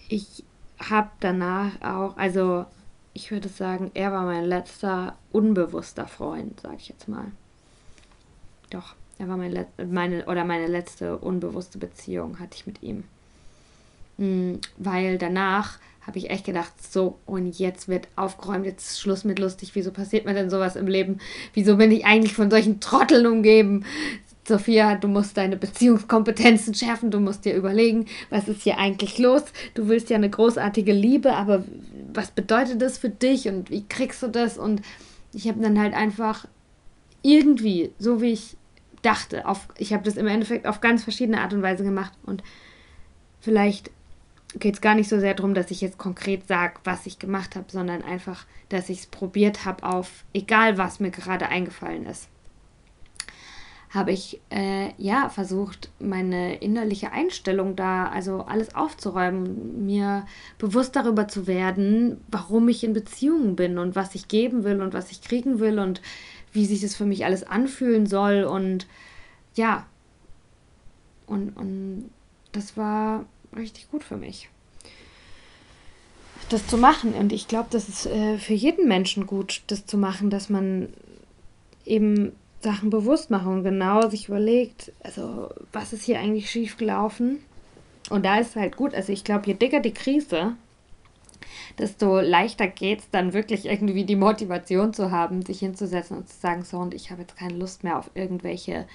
ich 0.09 0.45
habe 0.79 1.11
danach 1.21 1.81
auch, 1.83 2.17
also 2.17 2.67
ich 3.13 3.31
würde 3.31 3.49
sagen, 3.49 3.91
er 3.95 4.13
war 4.13 4.25
mein 4.25 4.45
letzter 4.45 5.17
unbewusster 5.33 6.07
Freund, 6.07 6.61
sage 6.61 6.77
ich 6.77 6.89
jetzt 6.89 7.09
mal. 7.09 7.33
Doch, 8.71 8.95
er 9.19 9.29
war 9.29 9.37
mein 9.37 9.67
meine 9.91 10.27
oder 10.27 10.45
meine 10.45 10.67
letzte 10.67 11.17
unbewusste 11.17 11.79
Beziehung 11.79 12.39
hatte 12.39 12.57
ich 12.57 12.67
mit 12.67 12.83
ihm. 12.83 13.05
Mhm, 14.19 14.61
weil 14.77 15.19
danach 15.19 15.79
habe 16.07 16.19
ich 16.19 16.31
echt 16.31 16.45
gedacht, 16.45 16.73
so 16.81 17.19
und 17.27 17.59
jetzt 17.59 17.89
wird 17.89 18.07
aufgeräumt, 18.15 18.65
jetzt 18.65 18.91
ist 18.91 19.01
Schluss 19.01 19.25
mit 19.25 19.39
lustig. 19.39 19.73
Wieso 19.75 19.91
passiert 19.91 20.25
mir 20.25 20.35
denn 20.35 20.51
sowas 20.51 20.77
im 20.77 20.87
Leben? 20.87 21.19
Wieso 21.53 21.77
bin 21.77 21.91
ich 21.91 22.05
eigentlich 22.05 22.35
von 22.35 22.51
solchen 22.51 22.79
Trotteln 22.79 23.27
umgeben? 23.27 23.85
Sophia, 24.47 24.95
du 24.95 25.09
musst 25.09 25.37
deine 25.37 25.57
Beziehungskompetenzen 25.57 26.75
schärfen, 26.75 27.11
du 27.11 27.19
musst 27.19 27.45
dir 27.45 27.57
überlegen, 27.57 28.07
was 28.31 28.47
ist 28.47 28.63
hier 28.63 28.79
eigentlich 28.79 29.19
los? 29.19 29.43
Du 29.75 29.89
willst 29.89 30.09
ja 30.09 30.17
eine 30.17 30.31
großartige 30.31 30.93
Liebe, 30.93 31.33
aber 31.33 31.65
was 32.15 32.31
bedeutet 32.31 32.81
das 32.81 32.97
für 32.99 33.09
dich 33.09 33.49
und 33.49 33.71
wie 33.71 33.85
kriegst 33.89 34.23
du 34.23 34.29
das? 34.29 34.57
Und 34.57 34.83
ich 35.33 35.49
habe 35.49 35.61
dann 35.61 35.81
halt 35.81 35.95
einfach 35.95 36.47
irgendwie, 37.23 37.91
so 37.99 38.23
wie 38.23 38.31
ich 38.31 38.57
dachte, 39.07 39.47
auf, 39.47 39.69
ich 39.79 39.93
habe 39.93 40.03
das 40.03 40.17
im 40.17 40.27
Endeffekt 40.27 40.67
auf 40.67 40.81
ganz 40.81 41.05
verschiedene 41.05 41.41
Art 41.41 41.53
und 41.55 41.63
Weise 41.63 41.85
gemacht 41.85 42.13
und 42.25 42.43
vielleicht 43.41 43.91
geht 44.59 44.75
es 44.75 44.81
gar 44.81 44.95
nicht 44.95 45.09
so 45.09 45.21
sehr 45.21 45.35
darum, 45.35 45.55
dass 45.55 45.71
ich 45.71 45.81
jetzt 45.81 45.99
konkret 45.99 46.49
sage, 46.49 46.81
was 46.85 47.07
ich 47.07 47.19
gemacht 47.19 47.57
habe, 47.57 47.67
sondern 47.69 48.03
einfach, 48.03 48.47
dass 48.69 48.89
ich 48.89 49.01
es 49.01 49.07
probiert 49.07 49.65
habe 49.65 49.85
auf 49.85 50.25
egal 50.33 50.79
was 50.79 51.01
mir 51.01 51.11
gerade 51.11 51.49
eingefallen 51.49 52.07
ist. 52.07 52.29
Habe 53.91 54.11
ich 54.13 54.41
äh, 54.51 54.91
ja 54.99 55.29
versucht, 55.29 55.91
meine 56.01 56.57
innerliche 56.57 57.13
Einstellung 57.13 57.77
da, 57.77 58.09
also 58.09 58.43
alles 58.43 58.75
aufzuräumen, 58.75 59.87
mir 59.87 60.27
bewusst 60.59 60.97
darüber 60.97 61.29
zu 61.29 61.47
werden, 61.47 62.21
warum 62.29 62.69
ich 62.69 62.83
in 62.83 62.93
Beziehungen 62.93 63.55
bin 63.57 63.79
und 63.79 63.95
was 63.95 64.15
ich 64.17 64.27
geben 64.27 64.65
will 64.65 64.83
und 64.83 64.93
was 64.93 65.13
ich 65.13 65.23
kriegen 65.23 65.61
will 65.61 65.79
und 65.79 66.03
wie 66.53 66.67
sich 66.67 66.81
das 66.81 66.95
für 66.95 67.07
mich 67.07 67.25
alles 67.25 67.45
anfühlen 67.45 68.07
soll 68.07 68.45
und 68.45 68.87
ja, 69.55 69.87
und, 71.27 71.57
und 71.57 72.11
das 72.53 72.77
war 72.77 73.25
richtig 73.55 73.91
gut 73.91 74.05
für 74.05 74.17
mich 74.17 74.49
das 76.49 76.67
zu 76.67 76.79
machen. 76.79 77.15
Und 77.15 77.33
ich 77.33 77.49
glaube, 77.49 77.69
das 77.71 77.89
ist 77.89 78.07
äh, 78.07 78.39
für 78.39 78.55
jeden 78.55 78.89
Menschen 78.89 79.27
gut, 79.27 79.63
das 79.67 79.87
zu 79.87 79.99
machen, 79.99 80.31
dass 80.31 80.49
man 80.49 80.89
eben 81.85 82.33
Sachen 82.61 82.91
bewusst 82.91 83.31
machen 83.31 83.53
und 83.53 83.65
genau 83.65 84.09
sich 84.09 84.29
überlegt, 84.29 84.93
also 85.03 85.51
was 85.73 85.93
ist 85.93 86.05
hier 86.05 86.19
eigentlich 86.19 86.51
schief 86.51 86.77
gelaufen? 86.77 87.39
Und 88.11 88.25
da 88.25 88.39
ist 88.39 88.51
es 88.51 88.57
halt 88.57 88.77
gut, 88.77 88.95
also 88.95 89.13
ich 89.13 89.25
glaube, 89.25 89.47
je 89.47 89.55
dicker 89.55 89.81
die 89.81 89.95
Krise, 89.95 90.55
desto 91.79 92.21
leichter 92.21 92.67
geht 92.67 93.01
es 93.01 93.11
dann 93.11 93.33
wirklich 93.33 93.67
irgendwie 93.67 94.05
die 94.05 94.17
Motivation 94.17 94.93
zu 94.93 95.11
haben, 95.11 95.43
sich 95.43 95.61
hinzusetzen 95.61 96.17
und 96.19 96.29
zu 96.29 96.39
sagen, 96.39 96.65
so 96.65 96.79
und 96.79 96.95
ich 96.95 97.11
habe 97.11 97.23
jetzt 97.23 97.37
keine 97.37 97.57
Lust 97.57 97.85
mehr 97.85 97.99
auf 97.99 98.11
irgendwelche 98.15 98.87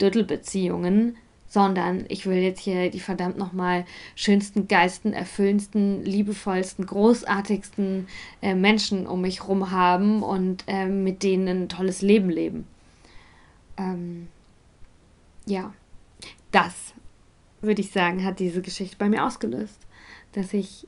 Dödelbeziehungen, 0.00 1.16
sondern 1.48 2.04
ich 2.08 2.26
will 2.26 2.38
jetzt 2.38 2.60
hier 2.60 2.90
die 2.90 3.00
verdammt 3.00 3.38
nochmal 3.38 3.84
schönsten, 4.14 4.68
geisten, 4.68 5.12
erfüllendsten, 5.12 6.04
liebevollsten, 6.04 6.86
großartigsten 6.86 8.08
äh, 8.42 8.54
Menschen 8.54 9.06
um 9.06 9.20
mich 9.20 9.46
rum 9.46 9.70
haben 9.70 10.22
und 10.22 10.64
äh, 10.66 10.86
mit 10.86 11.22
denen 11.22 11.48
ein 11.48 11.68
tolles 11.68 12.02
Leben 12.02 12.30
leben. 12.30 12.66
Ähm, 13.76 14.28
ja, 15.46 15.72
das 16.50 16.94
würde 17.60 17.80
ich 17.80 17.90
sagen, 17.90 18.24
hat 18.24 18.40
diese 18.40 18.62
Geschichte 18.62 18.96
bei 18.98 19.08
mir 19.08 19.24
ausgelöst, 19.24 19.78
dass 20.32 20.52
ich 20.52 20.86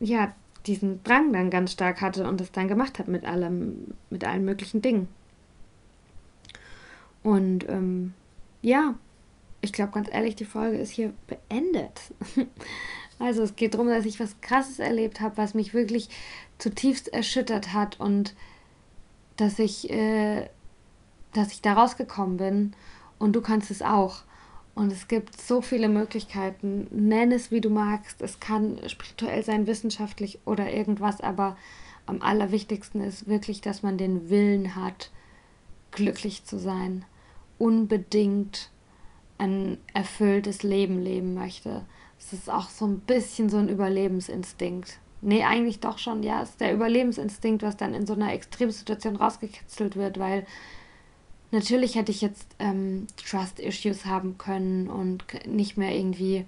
ja 0.00 0.34
diesen 0.66 1.02
Drang 1.02 1.32
dann 1.32 1.50
ganz 1.50 1.72
stark 1.72 2.00
hatte 2.00 2.28
und 2.28 2.40
es 2.40 2.52
dann 2.52 2.68
gemacht 2.68 2.98
habe 2.98 3.10
mit 3.10 3.24
allem, 3.24 3.94
mit 4.10 4.24
allen 4.24 4.44
möglichen 4.44 4.82
Dingen. 4.82 5.08
Und 7.22 7.68
ähm, 7.68 8.14
ja, 8.62 8.94
ich 9.60 9.72
glaube 9.72 9.92
ganz 9.92 10.08
ehrlich, 10.10 10.36
die 10.36 10.44
Folge 10.44 10.78
ist 10.78 10.90
hier 10.90 11.12
beendet. 11.26 12.00
also 13.18 13.42
es 13.42 13.56
geht 13.56 13.74
darum, 13.74 13.88
dass 13.88 14.04
ich 14.04 14.20
was 14.20 14.40
Krasses 14.40 14.78
erlebt 14.78 15.20
habe, 15.20 15.36
was 15.36 15.54
mich 15.54 15.74
wirklich 15.74 16.08
zutiefst 16.58 17.12
erschüttert 17.12 17.72
hat 17.72 17.98
und 17.98 18.34
dass 19.36 19.58
ich 19.58 19.90
äh, 19.90 20.48
dass 21.32 21.52
ich 21.52 21.62
da 21.62 21.74
rausgekommen 21.74 22.36
bin 22.36 22.72
und 23.18 23.32
du 23.34 23.40
kannst 23.40 23.70
es 23.70 23.82
auch. 23.82 24.22
Und 24.78 24.92
es 24.92 25.08
gibt 25.08 25.40
so 25.40 25.60
viele 25.60 25.88
Möglichkeiten. 25.88 26.86
Nenn 26.92 27.32
es, 27.32 27.50
wie 27.50 27.60
du 27.60 27.68
magst. 27.68 28.22
Es 28.22 28.38
kann 28.38 28.78
spirituell 28.86 29.42
sein, 29.42 29.66
wissenschaftlich 29.66 30.38
oder 30.44 30.72
irgendwas, 30.72 31.20
aber 31.20 31.56
am 32.06 32.22
allerwichtigsten 32.22 33.00
ist 33.00 33.26
wirklich, 33.26 33.60
dass 33.60 33.82
man 33.82 33.98
den 33.98 34.30
Willen 34.30 34.76
hat, 34.76 35.10
glücklich 35.90 36.44
zu 36.44 36.60
sein. 36.60 37.04
Unbedingt 37.58 38.70
ein 39.36 39.78
erfülltes 39.94 40.62
Leben 40.62 41.02
leben 41.02 41.34
möchte. 41.34 41.84
Es 42.16 42.32
ist 42.32 42.48
auch 42.48 42.68
so 42.68 42.86
ein 42.86 43.00
bisschen 43.00 43.48
so 43.48 43.56
ein 43.56 43.68
Überlebensinstinkt. 43.68 45.00
Nee, 45.22 45.42
eigentlich 45.42 45.80
doch 45.80 45.98
schon, 45.98 46.22
ja, 46.22 46.40
es 46.40 46.50
ist 46.50 46.60
der 46.60 46.72
Überlebensinstinkt, 46.72 47.64
was 47.64 47.76
dann 47.76 47.94
in 47.94 48.06
so 48.06 48.12
einer 48.12 48.32
Extremsituation 48.32 49.16
rausgekitzelt 49.16 49.96
wird, 49.96 50.20
weil 50.20 50.46
Natürlich 51.50 51.94
hätte 51.94 52.12
ich 52.12 52.20
jetzt 52.20 52.46
ähm, 52.58 53.06
Trust-Issues 53.16 54.04
haben 54.04 54.36
können 54.36 54.88
und 54.88 55.24
nicht 55.46 55.76
mehr 55.76 55.96
irgendwie 55.96 56.44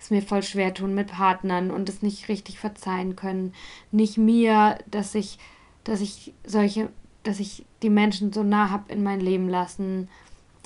es 0.00 0.10
mir 0.10 0.22
voll 0.22 0.42
schwer 0.42 0.74
tun 0.74 0.94
mit 0.94 1.08
Partnern 1.08 1.70
und 1.70 1.88
es 1.88 2.02
nicht 2.02 2.28
richtig 2.28 2.58
verzeihen 2.58 3.16
können. 3.16 3.54
Nicht 3.90 4.18
mir, 4.18 4.78
dass 4.90 5.14
ich, 5.14 5.38
dass 5.84 6.00
ich 6.00 6.34
solche, 6.44 6.90
dass 7.22 7.40
ich 7.40 7.64
die 7.82 7.90
Menschen 7.90 8.32
so 8.32 8.42
nah 8.42 8.70
habe 8.70 8.92
in 8.92 9.02
mein 9.02 9.20
Leben 9.20 9.48
lassen, 9.48 10.08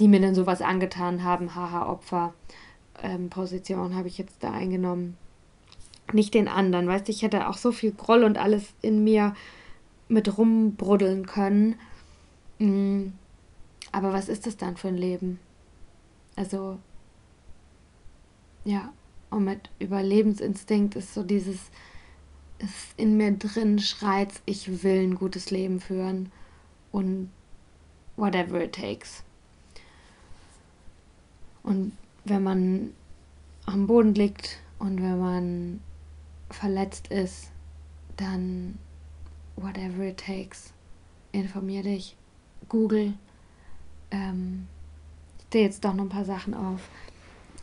die 0.00 0.09
mir 0.09 0.20
dann 0.20 0.35
sowas 0.35 0.61
angetan 0.61 1.22
haben. 1.22 1.54
Haha, 1.54 1.88
Opfer. 1.88 2.35
Ähm, 3.00 3.31
Position 3.31 3.94
habe 3.94 4.09
ich 4.09 4.18
jetzt 4.18 4.42
da 4.42 4.50
eingenommen. 4.50 5.16
Nicht 6.12 6.35
den 6.35 6.48
anderen, 6.48 6.88
weißt 6.88 7.07
du, 7.07 7.12
ich 7.12 7.22
hätte 7.22 7.48
auch 7.48 7.59
so 7.59 7.70
viel 7.70 7.92
Groll 7.92 8.24
und 8.24 8.38
alles 8.38 8.72
in 8.83 9.04
mir 9.04 9.37
mit 10.09 10.37
rumbruddeln 10.37 11.26
können. 11.26 11.76
Mm 12.59 13.09
aber 13.92 14.12
was 14.12 14.29
ist 14.29 14.46
das 14.46 14.57
dann 14.57 14.77
für 14.77 14.88
ein 14.88 14.96
Leben? 14.96 15.38
Also, 16.37 16.79
ja, 18.64 18.92
und 19.31 19.44
mit 19.44 19.70
Überlebensinstinkt 19.79 20.96
ist 20.96 21.14
so 21.14 21.22
dieses, 21.22 21.70
es 22.59 22.70
in 22.96 23.16
mir 23.16 23.33
drin 23.33 23.79
schreit, 23.79 24.40
ich 24.46 24.83
will 24.83 25.03
ein 25.03 25.14
gutes 25.14 25.51
Leben 25.51 25.81
führen 25.81 26.31
und 26.92 27.31
whatever 28.16 28.62
it 28.62 28.74
takes. 28.74 29.22
Und 31.62 31.92
wenn 32.24 32.42
man 32.42 32.93
am 33.66 33.86
Boden 33.86 34.14
liegt 34.14 34.59
und 34.78 35.03
wenn 35.03 35.18
man 35.18 35.80
verletzt 36.51 37.09
ist, 37.09 37.51
dann 38.16 38.78
whatever 39.57 40.05
it 40.05 40.18
takes, 40.18 40.72
informier 41.32 41.82
dich, 41.82 42.16
google, 42.68 43.14
ähm, 44.11 44.66
ich 45.38 45.50
zähle 45.50 45.64
jetzt 45.64 45.84
doch 45.84 45.94
noch 45.94 46.04
ein 46.04 46.11
paar 46.11 46.24
Sachen 46.24 46.54
auf, 46.54 46.88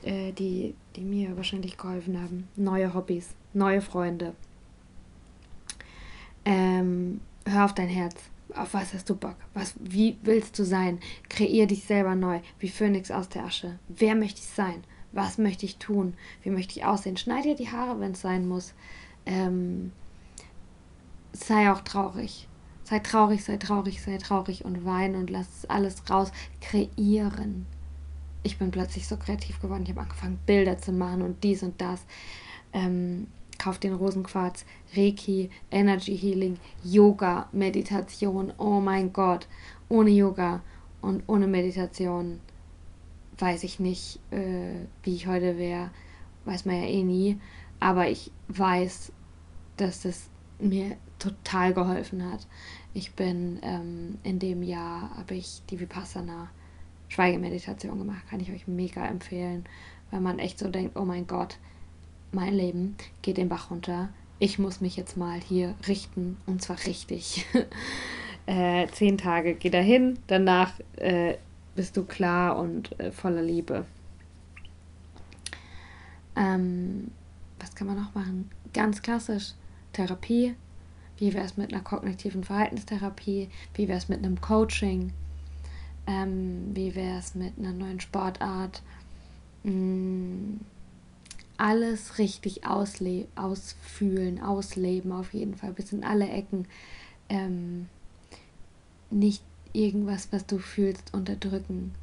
äh, 0.03 0.31
die, 0.31 0.75
die 0.95 1.01
mir 1.01 1.35
wahrscheinlich 1.37 1.77
geholfen 1.77 2.21
haben. 2.21 2.47
Neue 2.55 2.93
Hobbys, 2.93 3.35
neue 3.53 3.81
Freunde. 3.81 4.33
Ähm, 6.45 7.21
hör 7.45 7.65
auf 7.65 7.73
dein 7.73 7.89
Herz. 7.89 8.15
Auf 8.53 8.73
was 8.73 8.93
hast 8.93 9.09
du 9.09 9.15
Bock? 9.15 9.35
Was, 9.53 9.73
wie 9.79 10.17
willst 10.21 10.57
du 10.59 10.63
sein? 10.63 10.99
Kreier 11.29 11.65
dich 11.65 11.83
selber 11.83 12.15
neu, 12.15 12.39
wie 12.59 12.69
Phönix 12.69 13.11
aus 13.11 13.27
der 13.27 13.45
Asche. 13.45 13.79
Wer 13.87 14.15
möchte 14.15 14.39
ich 14.39 14.47
sein? 14.47 14.83
Was 15.11 15.37
möchte 15.37 15.65
ich 15.65 15.77
tun? 15.77 16.13
Wie 16.43 16.51
möchte 16.51 16.77
ich 16.77 16.85
aussehen? 16.85 17.17
Schneid 17.17 17.45
dir 17.45 17.55
die 17.55 17.71
Haare, 17.71 17.99
wenn 17.99 18.11
es 18.11 18.21
sein 18.21 18.47
muss. 18.47 18.73
Ähm, 19.25 19.91
sei 21.33 21.71
auch 21.71 21.81
traurig. 21.81 22.47
Sei 22.85 22.99
traurig, 22.99 23.43
sei 23.43 23.57
traurig, 23.57 23.99
sei 23.99 24.19
traurig 24.19 24.63
und 24.63 24.85
wein 24.85 25.15
und 25.15 25.31
lass 25.31 25.65
alles 25.65 26.07
raus. 26.07 26.31
Kreieren. 26.61 27.65
Ich 28.43 28.59
bin 28.59 28.69
plötzlich 28.69 29.07
so 29.07 29.17
kreativ 29.17 29.59
geworden. 29.59 29.81
Ich 29.83 29.89
habe 29.89 30.01
angefangen, 30.01 30.37
Bilder 30.45 30.77
zu 30.77 30.91
machen 30.91 31.23
und 31.23 31.43
dies 31.43 31.63
und 31.63 31.81
das. 31.81 32.05
Ähm, 32.73 33.25
kauf 33.57 33.79
den 33.79 33.95
Rosenquarz, 33.95 34.65
Reiki, 34.95 35.49
Energy 35.71 36.15
Healing, 36.15 36.59
Yoga, 36.83 37.49
Meditation. 37.51 38.53
Oh 38.59 38.79
mein 38.79 39.11
Gott. 39.11 39.47
Ohne 39.89 40.11
Yoga 40.11 40.61
und 41.01 41.23
ohne 41.25 41.47
Meditation 41.47 42.39
weiß 43.39 43.63
ich 43.63 43.79
nicht, 43.79 44.19
äh, 44.29 44.85
wie 45.01 45.15
ich 45.15 45.25
heute 45.25 45.57
wäre. 45.57 45.89
Weiß 46.45 46.65
man 46.65 46.75
ja 46.75 46.87
eh 46.87 47.01
nie. 47.01 47.39
Aber 47.79 48.07
ich 48.09 48.31
weiß, 48.49 49.11
dass 49.77 50.03
das 50.03 50.29
mir 50.59 50.97
total 51.19 51.73
geholfen 51.73 52.31
hat. 52.31 52.47
Ich 52.93 53.13
bin 53.13 53.59
ähm, 53.61 54.17
in 54.23 54.39
dem 54.39 54.63
Jahr, 54.63 55.09
habe 55.17 55.35
ich 55.35 55.61
die 55.69 55.79
Vipassana 55.79 56.49
Schweigemeditation 57.09 57.97
gemacht. 57.97 58.23
Kann 58.29 58.39
ich 58.39 58.51
euch 58.51 58.67
mega 58.67 59.05
empfehlen, 59.05 59.65
weil 60.11 60.21
man 60.21 60.39
echt 60.39 60.59
so 60.59 60.69
denkt, 60.69 60.97
oh 60.97 61.05
mein 61.05 61.27
Gott, 61.27 61.57
mein 62.31 62.53
Leben 62.53 62.95
geht 63.21 63.37
den 63.37 63.49
Bach 63.49 63.71
runter. 63.71 64.09
Ich 64.39 64.59
muss 64.59 64.81
mich 64.81 64.97
jetzt 64.97 65.15
mal 65.15 65.39
hier 65.39 65.75
richten 65.87 66.37
und 66.45 66.61
zwar 66.61 66.77
richtig. 66.85 67.45
äh, 68.45 68.87
zehn 68.87 69.17
Tage 69.17 69.55
geh 69.55 69.69
dahin, 69.69 70.19
danach 70.27 70.73
äh, 70.97 71.35
bist 71.75 71.95
du 71.97 72.03
klar 72.03 72.57
und 72.57 72.99
äh, 72.99 73.11
voller 73.11 73.41
Liebe. 73.41 73.85
Ähm, 76.35 77.11
was 77.59 77.75
kann 77.75 77.87
man 77.87 77.97
noch 77.97 78.13
machen? 78.13 78.49
Ganz 78.73 79.01
klassisch. 79.01 79.53
Therapie. 79.93 80.55
Wie 81.17 81.33
wäre 81.33 81.45
es 81.45 81.57
mit 81.57 81.73
einer 81.73 81.83
kognitiven 81.83 82.43
Verhaltenstherapie? 82.43 83.49
Wie 83.73 83.87
wäre 83.87 83.97
es 83.97 84.09
mit 84.09 84.19
einem 84.19 84.41
Coaching? 84.41 85.13
Ähm, 86.07 86.71
wie 86.73 86.93
wäre 86.95 87.17
es 87.17 87.35
mit 87.35 87.57
einer 87.57 87.71
neuen 87.71 87.99
Sportart? 87.99 88.81
Mm, 89.63 90.57
alles 91.57 92.17
richtig 92.17 92.65
ausle 92.65 93.27
ausfühlen, 93.35 94.41
ausleben 94.41 95.11
auf 95.11 95.33
jeden 95.33 95.55
Fall, 95.55 95.71
bis 95.71 95.93
in 95.93 96.03
alle 96.03 96.27
Ecken. 96.27 96.67
Ähm, 97.29 97.87
nicht 99.09 99.41
irgendwas, 99.73 100.27
was 100.31 100.45
du 100.45 100.59
fühlst, 100.59 101.13
unterdrücken. 101.13 101.93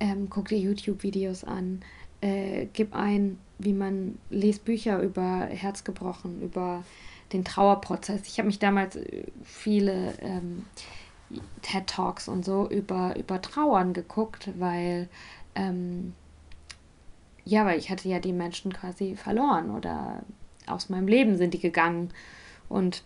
Ähm, 0.00 0.28
guck 0.30 0.48
dir 0.48 0.58
YouTube-Videos 0.58 1.44
an. 1.44 1.80
Äh, 2.20 2.66
gib 2.72 2.94
ein, 2.94 3.38
wie 3.58 3.72
man 3.72 4.18
liest 4.30 4.64
Bücher 4.64 5.00
über 5.02 5.46
Herzgebrochen, 5.46 6.42
über 6.42 6.84
den 7.32 7.44
Trauerprozess. 7.44 8.22
Ich 8.26 8.38
habe 8.38 8.46
mich 8.46 8.58
damals 8.58 8.96
äh, 8.96 9.24
viele 9.42 10.14
ähm, 10.20 10.66
TED 11.62 11.86
Talks 11.86 12.28
und 12.28 12.44
so 12.44 12.68
über, 12.68 13.16
über 13.16 13.40
Trauern 13.42 13.92
geguckt, 13.92 14.50
weil 14.58 15.08
ähm, 15.54 16.14
ja, 17.44 17.64
weil 17.64 17.78
ich 17.78 17.90
hatte 17.90 18.08
ja 18.08 18.18
die 18.18 18.32
Menschen 18.32 18.72
quasi 18.72 19.16
verloren 19.16 19.70
oder 19.70 20.22
aus 20.66 20.88
meinem 20.88 21.06
Leben 21.06 21.36
sind 21.36 21.54
die 21.54 21.60
gegangen. 21.60 22.10
Und 22.68 23.04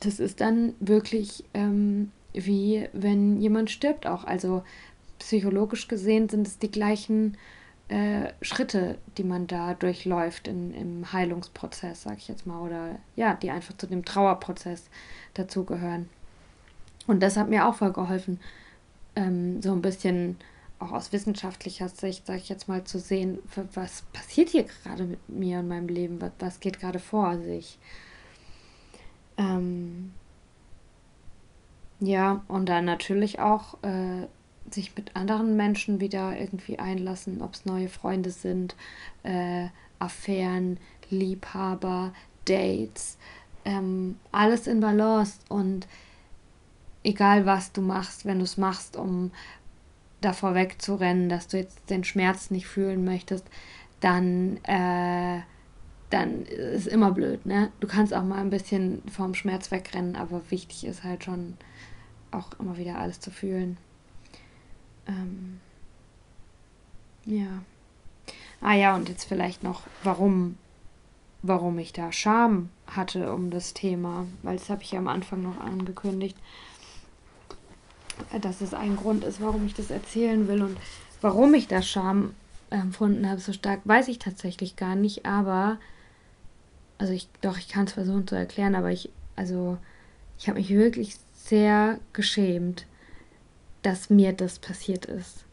das 0.00 0.18
ist 0.18 0.40
dann 0.40 0.74
wirklich 0.80 1.44
ähm, 1.52 2.10
wie 2.36 2.88
wenn 2.92 3.40
jemand 3.40 3.70
stirbt 3.70 4.06
auch. 4.06 4.24
Also 4.24 4.62
psychologisch 5.18 5.88
gesehen 5.88 6.28
sind 6.28 6.46
es 6.46 6.58
die 6.58 6.70
gleichen 6.70 7.36
äh, 7.88 8.32
Schritte, 8.42 8.98
die 9.16 9.24
man 9.24 9.46
da 9.46 9.74
durchläuft 9.74 10.48
in, 10.48 10.74
im 10.74 11.12
Heilungsprozess, 11.12 12.02
sag 12.02 12.18
ich 12.18 12.28
jetzt 12.28 12.46
mal, 12.46 12.60
oder 12.60 12.98
ja, 13.14 13.34
die 13.34 13.50
einfach 13.50 13.76
zu 13.76 13.86
dem 13.86 14.04
Trauerprozess 14.04 14.88
dazugehören. 15.34 16.08
Und 17.06 17.22
das 17.22 17.36
hat 17.36 17.48
mir 17.48 17.66
auch 17.66 17.76
voll 17.76 17.92
geholfen, 17.92 18.40
ähm, 19.14 19.62
so 19.62 19.72
ein 19.72 19.82
bisschen 19.82 20.36
auch 20.78 20.92
aus 20.92 21.12
wissenschaftlicher 21.12 21.88
Sicht, 21.88 22.26
sag 22.26 22.36
ich 22.36 22.48
jetzt 22.48 22.68
mal, 22.68 22.84
zu 22.84 22.98
sehen, 22.98 23.38
was 23.74 24.02
passiert 24.12 24.50
hier 24.50 24.64
gerade 24.64 25.04
mit 25.04 25.28
mir 25.28 25.60
und 25.60 25.68
meinem 25.68 25.88
Leben, 25.88 26.20
was, 26.20 26.32
was 26.38 26.60
geht 26.60 26.80
gerade 26.80 26.98
vor 26.98 27.38
sich. 27.38 27.78
Ähm, 29.38 30.12
ja, 32.00 32.44
und 32.48 32.68
dann 32.68 32.84
natürlich 32.84 33.38
auch 33.38 33.82
äh, 33.82 34.26
sich 34.70 34.96
mit 34.96 35.14
anderen 35.16 35.56
Menschen 35.56 36.00
wieder 36.00 36.38
irgendwie 36.38 36.78
einlassen, 36.78 37.42
ob 37.42 37.54
es 37.54 37.64
neue 37.64 37.88
Freunde 37.88 38.30
sind, 38.30 38.74
äh, 39.22 39.66
Affären, 39.98 40.78
Liebhaber, 41.10 42.12
Dates, 42.44 43.18
ähm, 43.64 44.16
alles 44.32 44.66
in 44.66 44.80
Balance 44.80 45.38
und 45.48 45.86
egal 47.04 47.46
was 47.46 47.72
du 47.72 47.82
machst, 47.82 48.24
wenn 48.24 48.38
du 48.38 48.44
es 48.44 48.56
machst, 48.56 48.96
um 48.96 49.30
davor 50.20 50.54
wegzurennen, 50.54 51.28
dass 51.28 51.48
du 51.48 51.58
jetzt 51.58 51.88
den 51.90 52.04
Schmerz 52.04 52.50
nicht 52.50 52.66
fühlen 52.66 53.04
möchtest, 53.04 53.44
dann, 54.00 54.58
äh, 54.64 55.40
dann 56.10 56.42
ist 56.46 56.86
immer 56.86 57.12
blöd, 57.12 57.46
ne? 57.46 57.70
Du 57.80 57.86
kannst 57.86 58.14
auch 58.14 58.22
mal 58.22 58.38
ein 58.38 58.50
bisschen 58.50 59.02
vom 59.10 59.34
Schmerz 59.34 59.70
wegrennen, 59.70 60.16
aber 60.16 60.42
wichtig 60.50 60.84
ist 60.84 61.04
halt 61.04 61.24
schon 61.24 61.56
auch 62.30 62.50
immer 62.58 62.76
wieder 62.76 62.98
alles 62.98 63.20
zu 63.20 63.30
fühlen. 63.30 63.76
Ähm, 65.06 65.60
ja. 67.24 67.62
Ah 68.60 68.74
ja, 68.74 68.94
und 68.96 69.08
jetzt 69.08 69.24
vielleicht 69.24 69.62
noch, 69.62 69.82
warum, 70.02 70.56
warum 71.42 71.78
ich 71.78 71.92
da 71.92 72.12
Scham 72.12 72.70
hatte 72.86 73.32
um 73.32 73.50
das 73.50 73.74
Thema, 73.74 74.26
weil 74.42 74.56
das 74.56 74.70
habe 74.70 74.82
ich 74.82 74.92
ja 74.92 74.98
am 74.98 75.08
Anfang 75.08 75.42
noch 75.42 75.60
angekündigt, 75.60 76.36
dass 78.40 78.60
es 78.60 78.74
ein 78.74 78.96
Grund 78.96 79.24
ist, 79.24 79.40
warum 79.40 79.66
ich 79.66 79.74
das 79.74 79.90
erzählen 79.90 80.48
will 80.48 80.62
und 80.62 80.78
warum 81.20 81.52
ich 81.54 81.68
da 81.68 81.82
Scham 81.82 82.34
empfunden 82.70 83.28
habe 83.28 83.40
so 83.40 83.52
stark, 83.52 83.80
weiß 83.84 84.08
ich 84.08 84.18
tatsächlich 84.18 84.76
gar 84.76 84.96
nicht, 84.96 85.26
aber 85.26 85.78
also 86.98 87.12
ich 87.12 87.28
doch, 87.40 87.58
ich 87.58 87.68
kann 87.68 87.84
es 87.84 87.92
versuchen 87.92 88.26
zu 88.26 88.34
erklären, 88.34 88.74
aber 88.74 88.90
ich 88.90 89.10
also 89.36 89.78
ich 90.38 90.48
habe 90.48 90.58
mich 90.58 90.70
wirklich 90.70 91.16
sehr 91.34 91.98
geschämt, 92.12 92.86
dass 93.86 94.10
mir 94.10 94.32
das 94.32 94.58
passiert 94.58 95.06
ist. 95.06 95.44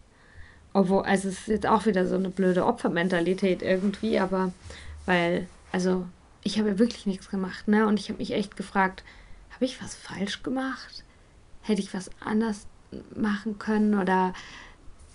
Obwohl, 0.74 1.04
also 1.04 1.30
es 1.30 1.42
ist 1.42 1.48
jetzt 1.50 1.68
auch 1.68 1.86
wieder 1.86 2.08
so 2.08 2.16
eine 2.16 2.32
blöde 2.32 2.66
Opfermentalität 2.66 3.62
irgendwie, 3.62 4.18
aber 4.18 4.52
weil, 5.06 5.48
also 5.72 6.08
ich 6.44 6.58
habe 6.58 6.70
ja 6.70 6.80
wirklich 6.80 7.06
nichts 7.06 7.30
gemacht, 7.30 7.68
ne? 7.68 7.86
Und 7.86 8.00
ich 8.00 8.10
habe 8.10 8.18
mich 8.18 8.34
echt 8.34 8.58
gefragt, 8.58 9.04
habe 9.52 9.66
ich 9.66 9.84
was 9.84 9.94
falsch 9.94 10.42
gemacht? 10.42 11.04
Hätte 11.62 11.80
ich 11.80 11.94
was 11.94 12.10
anders 12.20 12.66
machen 13.16 13.60
können 13.60 14.00
oder 14.00 14.34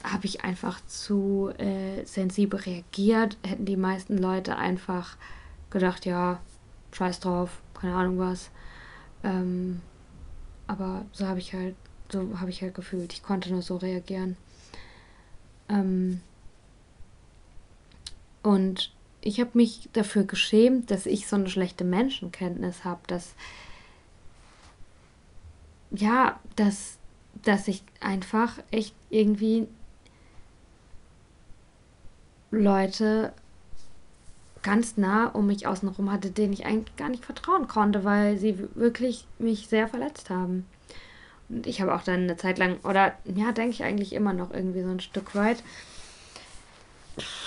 habe 0.05 0.27
ich 0.27 0.45
einfach 0.45 0.81
zu 0.87 1.51
äh, 1.59 2.05
sensibel 2.05 2.61
reagiert? 2.61 3.37
Hätten 3.45 3.65
die 3.65 3.77
meisten 3.77 4.17
Leute 4.17 4.57
einfach 4.57 5.17
gedacht, 5.71 6.07
ja, 6.07 6.39
scheiß 6.93 7.19
drauf, 7.19 7.51
keine 7.75 7.97
Ahnung 7.97 8.21
was. 8.21 8.51
Ähm, 9.25 9.81
aber 10.69 11.05
so 11.11 11.27
habe 11.27 11.41
ich 11.41 11.53
halt, 11.53 11.75
so 12.11 12.39
habe 12.41 12.51
ich 12.51 12.63
halt 12.63 12.75
gefühlt. 12.75 13.13
Ich 13.13 13.23
konnte 13.23 13.51
nur 13.51 13.63
so 13.63 13.77
reagieren. 13.77 14.37
Ähm 15.69 16.21
und 18.43 18.93
ich 19.21 19.41
habe 19.41 19.51
mich 19.55 19.89
dafür 19.93 20.25
geschämt, 20.25 20.91
dass 20.91 21.07
ich 21.07 21.27
so 21.27 21.37
eine 21.37 21.49
schlechte 21.49 21.85
Menschenkenntnis 21.85 22.85
habe, 22.85 23.01
dass 23.07 23.35
ja, 25.91 26.39
dass, 26.57 26.99
dass 27.43 27.67
ich 27.69 27.83
einfach 28.01 28.59
echt 28.71 28.95
irgendwie 29.11 29.67
Leute 32.51 33.33
ganz 34.63 34.97
nah 34.97 35.27
um 35.29 35.47
mich 35.47 35.67
außenrum 35.67 36.11
hatte, 36.11 36.31
denen 36.31 36.53
ich 36.53 36.67
eigentlich 36.67 36.97
gar 36.97 37.09
nicht 37.09 37.25
vertrauen 37.25 37.69
konnte, 37.69 38.05
weil 38.05 38.39
sie 38.39 38.59
wirklich 38.75 39.27
mich 39.39 39.69
sehr 39.69 39.89
verletzt 39.89 40.31
haben. 40.31 40.67
Und 41.49 41.67
ich 41.67 41.81
habe 41.81 41.95
auch 41.95 42.03
dann 42.03 42.25
eine 42.25 42.37
Zeit 42.37 42.59
lang, 42.59 42.79
oder 42.85 43.15
ja, 43.25 43.53
denke 43.53 43.71
ich 43.71 43.85
eigentlich 43.85 44.13
immer 44.13 44.33
noch 44.33 44.53
irgendwie 44.53 44.83
so 44.83 44.91
ein 44.91 45.01
Stück 45.01 45.35
weit, 45.35 45.63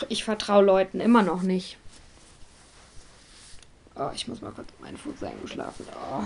ich 0.10 0.24
vertraue 0.24 0.64
Leuten 0.64 1.00
immer 1.00 1.24
noch 1.24 1.44
nicht. 1.44 1.78
Oh, 3.96 4.10
ich 4.14 4.28
muss 4.28 4.42
mal 4.42 4.52
kurz 4.52 4.70
meinen 4.82 4.98
Fuß 4.98 5.24
eingeschlafen. 5.24 5.86
Oh. 5.90 6.24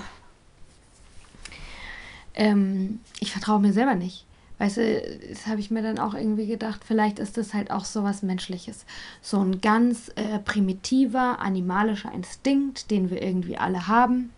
Ähm, 2.36 3.00
ich 3.20 3.32
vertraue 3.32 3.60
mir 3.60 3.74
selber 3.74 3.96
nicht. 3.96 4.26
Weißt 4.58 4.78
du, 4.78 5.20
das 5.30 5.48
habe 5.48 5.60
ich 5.60 5.70
mir 5.70 5.82
dann 5.82 6.00
auch 6.00 6.14
irgendwie 6.14 6.48
gedacht, 6.48 6.82
vielleicht 6.86 7.20
ist 7.20 7.38
das 7.38 7.54
halt 7.54 7.72
auch 7.72 7.84
so 7.84 8.04
was 8.04 8.22
Menschliches. 8.22 8.86
So 9.22 9.42
ein 9.42 9.60
ganz 9.60 10.12
äh, 10.16 10.40
primitiver, 10.40 11.40
animalischer 11.40 12.14
Instinkt, 12.14 12.90
den 12.90 13.10
wir 13.10 13.22
irgendwie 13.22 13.58
alle 13.58 13.88
haben. 13.88 14.32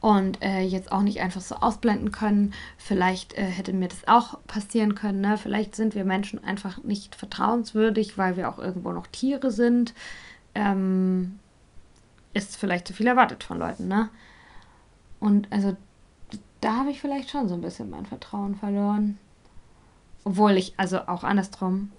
Und 0.00 0.42
äh, 0.42 0.62
jetzt 0.62 0.92
auch 0.92 1.02
nicht 1.02 1.20
einfach 1.20 1.42
so 1.42 1.56
ausblenden 1.56 2.10
können. 2.10 2.54
Vielleicht 2.78 3.34
äh, 3.34 3.42
hätte 3.42 3.74
mir 3.74 3.88
das 3.88 4.08
auch 4.08 4.38
passieren 4.46 4.94
können. 4.94 5.20
Ne? 5.20 5.36
Vielleicht 5.36 5.76
sind 5.76 5.94
wir 5.94 6.04
Menschen 6.04 6.42
einfach 6.42 6.82
nicht 6.82 7.14
vertrauenswürdig, 7.14 8.16
weil 8.16 8.38
wir 8.38 8.48
auch 8.48 8.58
irgendwo 8.58 8.92
noch 8.92 9.06
Tiere 9.08 9.50
sind. 9.50 9.92
Ähm, 10.54 11.38
ist 12.32 12.56
vielleicht 12.56 12.86
zu 12.86 12.94
viel 12.94 13.06
erwartet 13.06 13.44
von 13.44 13.58
Leuten, 13.58 13.88
ne? 13.88 14.08
Und 15.18 15.50
also 15.52 15.76
da 16.60 16.76
habe 16.76 16.90
ich 16.90 17.00
vielleicht 17.00 17.30
schon 17.30 17.48
so 17.48 17.54
ein 17.54 17.60
bisschen 17.60 17.90
mein 17.90 18.06
Vertrauen 18.06 18.54
verloren. 18.54 19.18
Obwohl 20.24 20.52
ich, 20.52 20.74
also 20.76 21.00
auch 21.06 21.24
andersrum, 21.24 21.92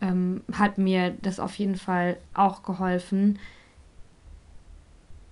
ähm, 0.00 0.42
hat 0.52 0.78
mir 0.78 1.16
das 1.22 1.40
auf 1.40 1.56
jeden 1.58 1.76
Fall 1.76 2.16
auch 2.34 2.62
geholfen, 2.62 3.38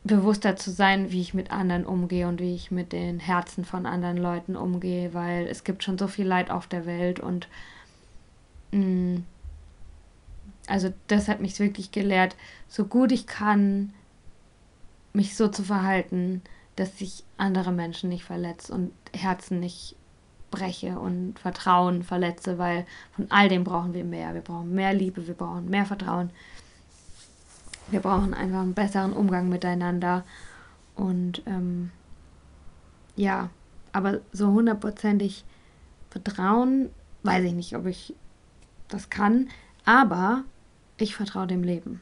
bewusster 0.05 0.57
zu 0.57 0.71
sein, 0.71 1.11
wie 1.11 1.23
ich 1.23 1.33
mit 1.33 1.51
anderen 1.51 1.87
umgehe 1.87 2.29
und 2.29 2.41
wie 2.41 2.55
ich 2.55 2.71
mit 2.71 2.93
den 2.93 3.19
Herzen 3.21 3.65
von 3.65 3.87
anderen 3.87 4.19
Leuten 4.19 4.55
umgehe, 4.55 5.15
weil 5.15 5.47
es 5.47 5.65
gibt 5.65 5.83
schon 5.83 5.99
so 5.99 6.09
viel 6.09 6.27
Leid 6.27 6.51
auf 6.51 6.67
der 6.67 6.85
Welt 6.85 7.21
und 7.21 7.49
mh, 8.73 8.85
mm, 8.85 9.25
also 10.67 10.93
das 11.09 11.29
hat 11.29 11.41
mich 11.41 11.59
wirklich 11.59 11.91
gelehrt, 11.91 12.37
so 12.69 12.87
gut 12.87 13.13
ich 13.13 13.27
kann, 13.27 13.93
mich 15.13 15.37
so 15.37 15.49
zu 15.49 15.63
verhalten, 15.63 16.43
dass 16.77 17.01
ich 17.01 17.25
andere 17.37 17.71
Menschen 17.71 18.09
nicht 18.09 18.25
verletze 18.25 18.73
und 18.73 18.93
Herzen 19.13 19.61
nicht 19.61 19.97
breche 20.51 20.99
und 20.99 21.39
Vertrauen 21.39 22.03
verletze, 22.03 22.59
weil 22.59 22.87
von 23.13 23.27
all 23.31 23.49
dem 23.49 23.65
brauchen 23.65 23.93
wir 23.93 24.05
mehr. 24.05 24.35
Wir 24.35 24.41
brauchen 24.41 24.75
mehr 24.75 24.95
Liebe, 24.95 25.27
wir 25.27 25.35
brauchen 25.35 25.69
mehr 25.69 25.85
Vertrauen. 25.85 26.31
Wir 27.91 28.01
brauchen 28.01 28.35
einfach 28.35 28.61
einen 28.61 28.75
besseren 28.75 29.13
Umgang 29.13 29.49
miteinander. 29.49 30.25
Und 30.95 31.43
ähm, 31.47 31.91
ja, 33.17 33.51
aber 33.93 34.21
so 34.33 34.49
hundertprozentig 34.49 35.45
Vertrauen, 36.11 36.91
weiß 37.23 37.45
ich 37.45 37.53
nicht, 37.53 37.77
ob 37.77 37.87
ich 37.87 38.15
das 38.89 39.11
kann, 39.11 39.49
aber 39.85 40.45
ich 40.97 41.17
vertraue 41.17 41.47
dem 41.47 41.63
Leben. 41.63 42.01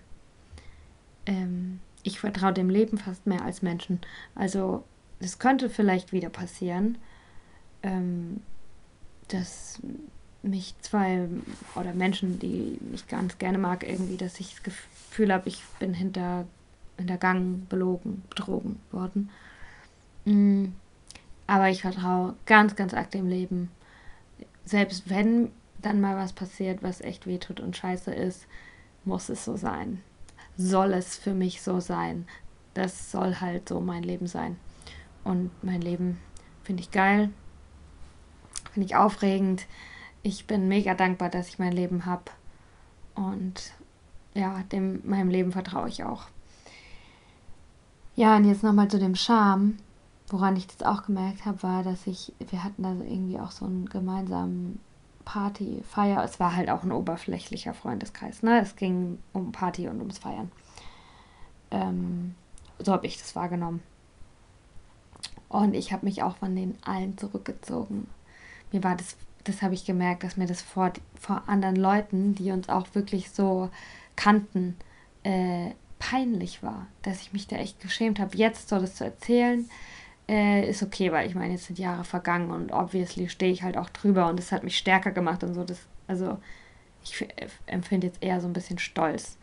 Ähm, 1.26 1.80
ich 2.02 2.20
vertraue 2.20 2.52
dem 2.52 2.68
Leben 2.68 2.98
fast 2.98 3.26
mehr 3.26 3.44
als 3.44 3.62
Menschen. 3.62 4.00
Also 4.34 4.84
es 5.20 5.38
könnte 5.38 5.70
vielleicht 5.70 6.12
wieder 6.12 6.28
passieren, 6.28 6.98
ähm, 7.82 8.42
dass 9.28 9.80
mich 10.42 10.74
zwei 10.80 11.28
oder 11.74 11.94
Menschen, 11.94 12.38
die 12.38 12.78
ich 12.92 13.06
ganz 13.06 13.38
gerne 13.38 13.58
mag, 13.58 13.88
irgendwie, 13.88 14.16
dass 14.16 14.40
ich 14.40 14.54
das 14.54 14.62
Gefühl 14.62 15.32
habe, 15.32 15.48
ich 15.48 15.62
bin 15.78 15.94
hinter, 15.94 16.46
hintergangen, 16.96 17.66
belogen, 17.68 18.22
betrogen 18.28 18.80
worden. 18.90 19.30
Mm, 20.24 20.66
aber 21.46 21.68
ich 21.68 21.82
vertraue 21.82 22.34
ganz, 22.46 22.76
ganz 22.76 22.94
arg 22.94 23.10
dem 23.10 23.28
Leben. 23.28 23.70
Selbst 24.64 25.08
wenn 25.08 25.50
dann 25.80 26.00
mal 26.00 26.16
was 26.16 26.32
passiert, 26.32 26.82
was 26.82 27.00
echt 27.00 27.26
wehtut 27.26 27.60
und 27.60 27.76
scheiße 27.76 28.12
ist, 28.12 28.46
muss 29.04 29.28
es 29.28 29.44
so 29.44 29.56
sein. 29.56 30.00
Soll 30.56 30.92
es 30.92 31.16
für 31.16 31.34
mich 31.34 31.62
so 31.62 31.80
sein. 31.80 32.26
Das 32.74 33.10
soll 33.10 33.36
halt 33.36 33.68
so 33.68 33.80
mein 33.80 34.02
Leben 34.02 34.26
sein. 34.26 34.56
Und 35.24 35.50
mein 35.62 35.80
Leben 35.80 36.18
finde 36.64 36.82
ich 36.82 36.90
geil, 36.90 37.30
finde 38.72 38.86
ich 38.86 38.96
aufregend. 38.96 39.66
Ich 40.22 40.46
bin 40.46 40.68
mega 40.68 40.94
dankbar, 40.94 41.28
dass 41.28 41.48
ich 41.48 41.58
mein 41.58 41.72
Leben 41.72 42.06
habe. 42.06 42.24
Und 43.14 43.72
ja, 44.34 44.62
dem, 44.70 45.00
meinem 45.04 45.28
Leben 45.28 45.52
vertraue 45.52 45.88
ich 45.88 46.04
auch. 46.04 46.26
Ja, 48.14 48.36
und 48.36 48.44
jetzt 48.44 48.62
nochmal 48.62 48.88
zu 48.88 48.98
dem 48.98 49.14
Charme. 49.14 49.76
Woran 50.28 50.56
ich 50.56 50.66
das 50.66 50.86
auch 50.86 51.04
gemerkt 51.04 51.44
habe, 51.44 51.62
war, 51.62 51.82
dass 51.82 52.06
ich, 52.06 52.32
wir 52.38 52.64
hatten 52.64 52.82
da 52.82 52.92
irgendwie 52.92 53.38
auch 53.38 53.50
so 53.50 53.66
einen 53.66 53.86
gemeinsamen 53.86 54.80
Party, 55.24 55.82
Feier. 55.86 56.22
Es 56.24 56.40
war 56.40 56.56
halt 56.56 56.70
auch 56.70 56.82
ein 56.82 56.92
oberflächlicher 56.92 57.74
Freundeskreis. 57.74 58.42
Ne? 58.42 58.60
Es 58.60 58.76
ging 58.76 59.18
um 59.32 59.52
Party 59.52 59.88
und 59.88 59.98
ums 59.98 60.18
Feiern. 60.18 60.50
Ähm, 61.70 62.34
so 62.78 62.92
habe 62.92 63.06
ich 63.06 63.18
das 63.18 63.34
wahrgenommen. 63.36 63.82
Und 65.48 65.74
ich 65.74 65.92
habe 65.92 66.06
mich 66.06 66.22
auch 66.22 66.36
von 66.36 66.56
den 66.56 66.78
allen 66.82 67.18
zurückgezogen. 67.18 68.08
Mir 68.72 68.82
war 68.82 68.96
das, 68.96 69.16
das 69.44 69.62
habe 69.62 69.74
ich 69.74 69.84
gemerkt, 69.84 70.24
dass 70.24 70.36
mir 70.36 70.46
das 70.46 70.62
vor, 70.62 70.92
vor 71.18 71.42
anderen 71.46 71.76
Leuten, 71.76 72.34
die 72.34 72.50
uns 72.50 72.68
auch 72.68 72.86
wirklich 72.94 73.30
so 73.30 73.70
kannten, 74.16 74.76
äh, 75.22 75.70
peinlich 75.98 76.62
war. 76.62 76.86
Dass 77.02 77.20
ich 77.22 77.32
mich 77.32 77.46
da 77.46 77.56
echt 77.56 77.80
geschämt 77.80 78.18
habe, 78.20 78.36
jetzt 78.36 78.68
so 78.68 78.78
das 78.78 78.96
zu 78.96 79.04
erzählen 79.04 79.68
äh, 80.28 80.68
ist 80.68 80.82
okay, 80.82 81.12
weil 81.12 81.26
ich 81.28 81.34
meine, 81.34 81.52
jetzt 81.52 81.66
sind 81.66 81.78
Jahre 81.78 82.04
vergangen 82.04 82.50
und 82.50 82.72
obviously 82.72 83.28
stehe 83.28 83.52
ich 83.52 83.62
halt 83.62 83.76
auch 83.76 83.90
drüber 83.90 84.28
und 84.28 84.38
das 84.38 84.52
hat 84.52 84.64
mich 84.64 84.78
stärker 84.78 85.10
gemacht 85.10 85.44
und 85.44 85.54
so. 85.54 85.64
Das, 85.64 85.80
also 86.06 86.38
ich 87.04 87.26
empfinde 87.66 88.06
jetzt 88.06 88.22
eher 88.22 88.40
so 88.40 88.46
ein 88.46 88.52
bisschen 88.52 88.78
Stolz, 88.78 89.36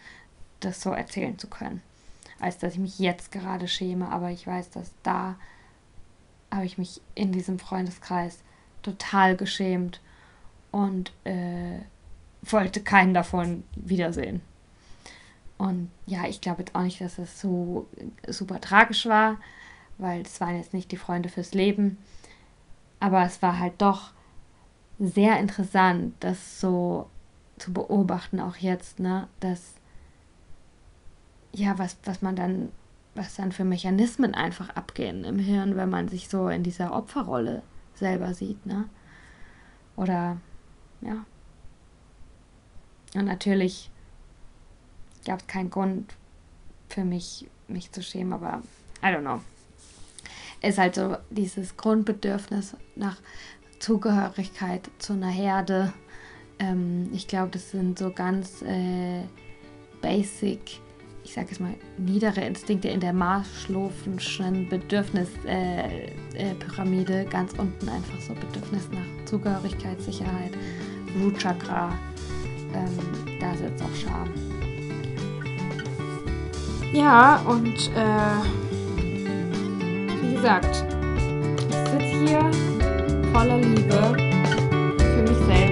das 0.62 0.82
so 0.82 0.92
erzählen 0.92 1.38
zu 1.38 1.48
können, 1.48 1.82
als 2.40 2.58
dass 2.58 2.74
ich 2.74 2.80
mich 2.80 3.00
jetzt 3.00 3.32
gerade 3.32 3.68
schäme. 3.68 4.10
Aber 4.10 4.32
ich 4.32 4.48
weiß, 4.48 4.72
dass 4.72 4.92
da 5.04 5.36
habe 6.52 6.66
ich 6.66 6.78
mich 6.78 7.02
in 7.14 7.32
diesem 7.32 7.60
Freundeskreis 7.60 8.40
total 8.82 9.36
geschämt 9.36 10.02
und 10.72 11.12
äh, 11.24 11.80
wollte 12.42 12.82
keinen 12.82 13.14
davon 13.14 13.64
wiedersehen. 13.76 14.42
Und 15.58 15.92
ja, 16.06 16.26
ich 16.26 16.40
glaube 16.42 16.62
jetzt 16.62 16.76
auch 16.76 16.84
nicht, 16.84 17.02
dass 17.02 17.18
es 17.18 17.42
so 17.42 17.88
super 18.28 18.62
tragisch 18.62 19.06
war 19.06 19.38
weil 20.00 20.22
es 20.22 20.42
waren 20.42 20.58
jetzt 20.58 20.74
nicht 20.74 20.92
die 20.92 20.98
Freunde 20.98 21.30
fürs 21.30 21.54
Leben. 21.54 21.98
Aber 23.00 23.24
es 23.24 23.42
war 23.42 23.60
halt 23.60 23.74
doch 23.78 24.12
sehr 24.98 25.40
interessant, 25.40 26.16
das 26.22 26.60
so 26.60 27.08
zu 27.58 27.72
beobachten, 27.72 28.40
auch 28.40 28.56
jetzt, 28.56 29.00
ne, 29.00 29.28
dass 29.40 29.76
ja, 31.54 31.78
was, 31.78 31.98
was 32.06 32.22
man 32.22 32.36
dann, 32.36 32.72
was 33.16 33.36
dann 33.36 33.52
für 33.52 33.66
Mechanismen 33.66 34.34
einfach 34.34 34.70
abgehen 34.70 35.24
im 35.24 35.40
Hirn, 35.40 35.76
wenn 35.76 35.90
man 35.90 36.08
sich 36.08 36.30
so 36.30 36.48
in 36.48 36.64
dieser 36.64 36.94
Opferrolle 36.94 37.62
selber 38.00 38.34
sieht, 38.34 38.66
ne? 38.66 38.90
Oder 39.96 40.38
ja. 41.02 41.26
Und 43.16 43.26
natürlich 43.26 43.90
gab 45.26 45.42
es 45.42 45.48
keinen 45.48 45.70
Grund 45.70 46.14
für 46.88 47.04
mich, 47.04 47.48
mich 47.68 47.92
zu 47.92 48.02
schämen, 48.02 48.34
aber 48.34 48.62
I 49.04 49.08
don't 49.08 49.22
know 49.22 49.42
ist 50.62 50.78
halt 50.78 50.96
so 50.96 51.18
dieses 51.30 51.78
Grundbedürfnis 51.78 52.76
nach 52.96 53.18
Zugehörigkeit 53.80 54.90
zu 55.00 55.14
einer 55.14 55.30
Herde. 55.30 55.94
Ähm, 56.60 57.10
ich 57.14 57.28
glaube, 57.28 57.52
das 57.52 57.72
sind 57.72 57.98
so 57.98 58.12
ganz 58.12 58.62
äh, 58.62 59.24
basic, 60.02 60.80
ich 61.30 61.36
sage 61.36 61.50
jetzt 61.52 61.60
mal, 61.60 61.76
niedere 62.00 62.42
Instinkte 62.42 62.88
in 62.88 63.02
der 63.02 63.14
Marschlofenschen 63.14 64.68
Bedürfnispyramide. 64.68 67.14
Äh, 67.14 67.22
äh, 67.22 67.26
ganz 67.26 67.54
unten 67.54 67.88
einfach 67.88 68.20
so 68.20 68.34
Bedürfnis 68.34 68.90
nach 68.92 69.06
Zugehörigkeit, 69.26 70.02
Sicherheit, 70.02 70.54
Root 71.22 71.38
Chakra. 71.38 71.94
Ähm, 72.74 72.90
da 73.40 73.56
sitzt 73.56 73.84
auch 73.84 73.96
Scham. 73.96 74.28
Ja, 76.94 77.44
und 77.46 77.92
äh, 77.96 78.42
gesagt, 80.36 80.84
ich 81.70 81.76
sitze 81.92 82.26
hier 82.26 82.50
voller 83.32 83.60
Liebe 83.60 84.18
für 84.98 85.22
mich 85.22 85.38
selbst 85.46 85.69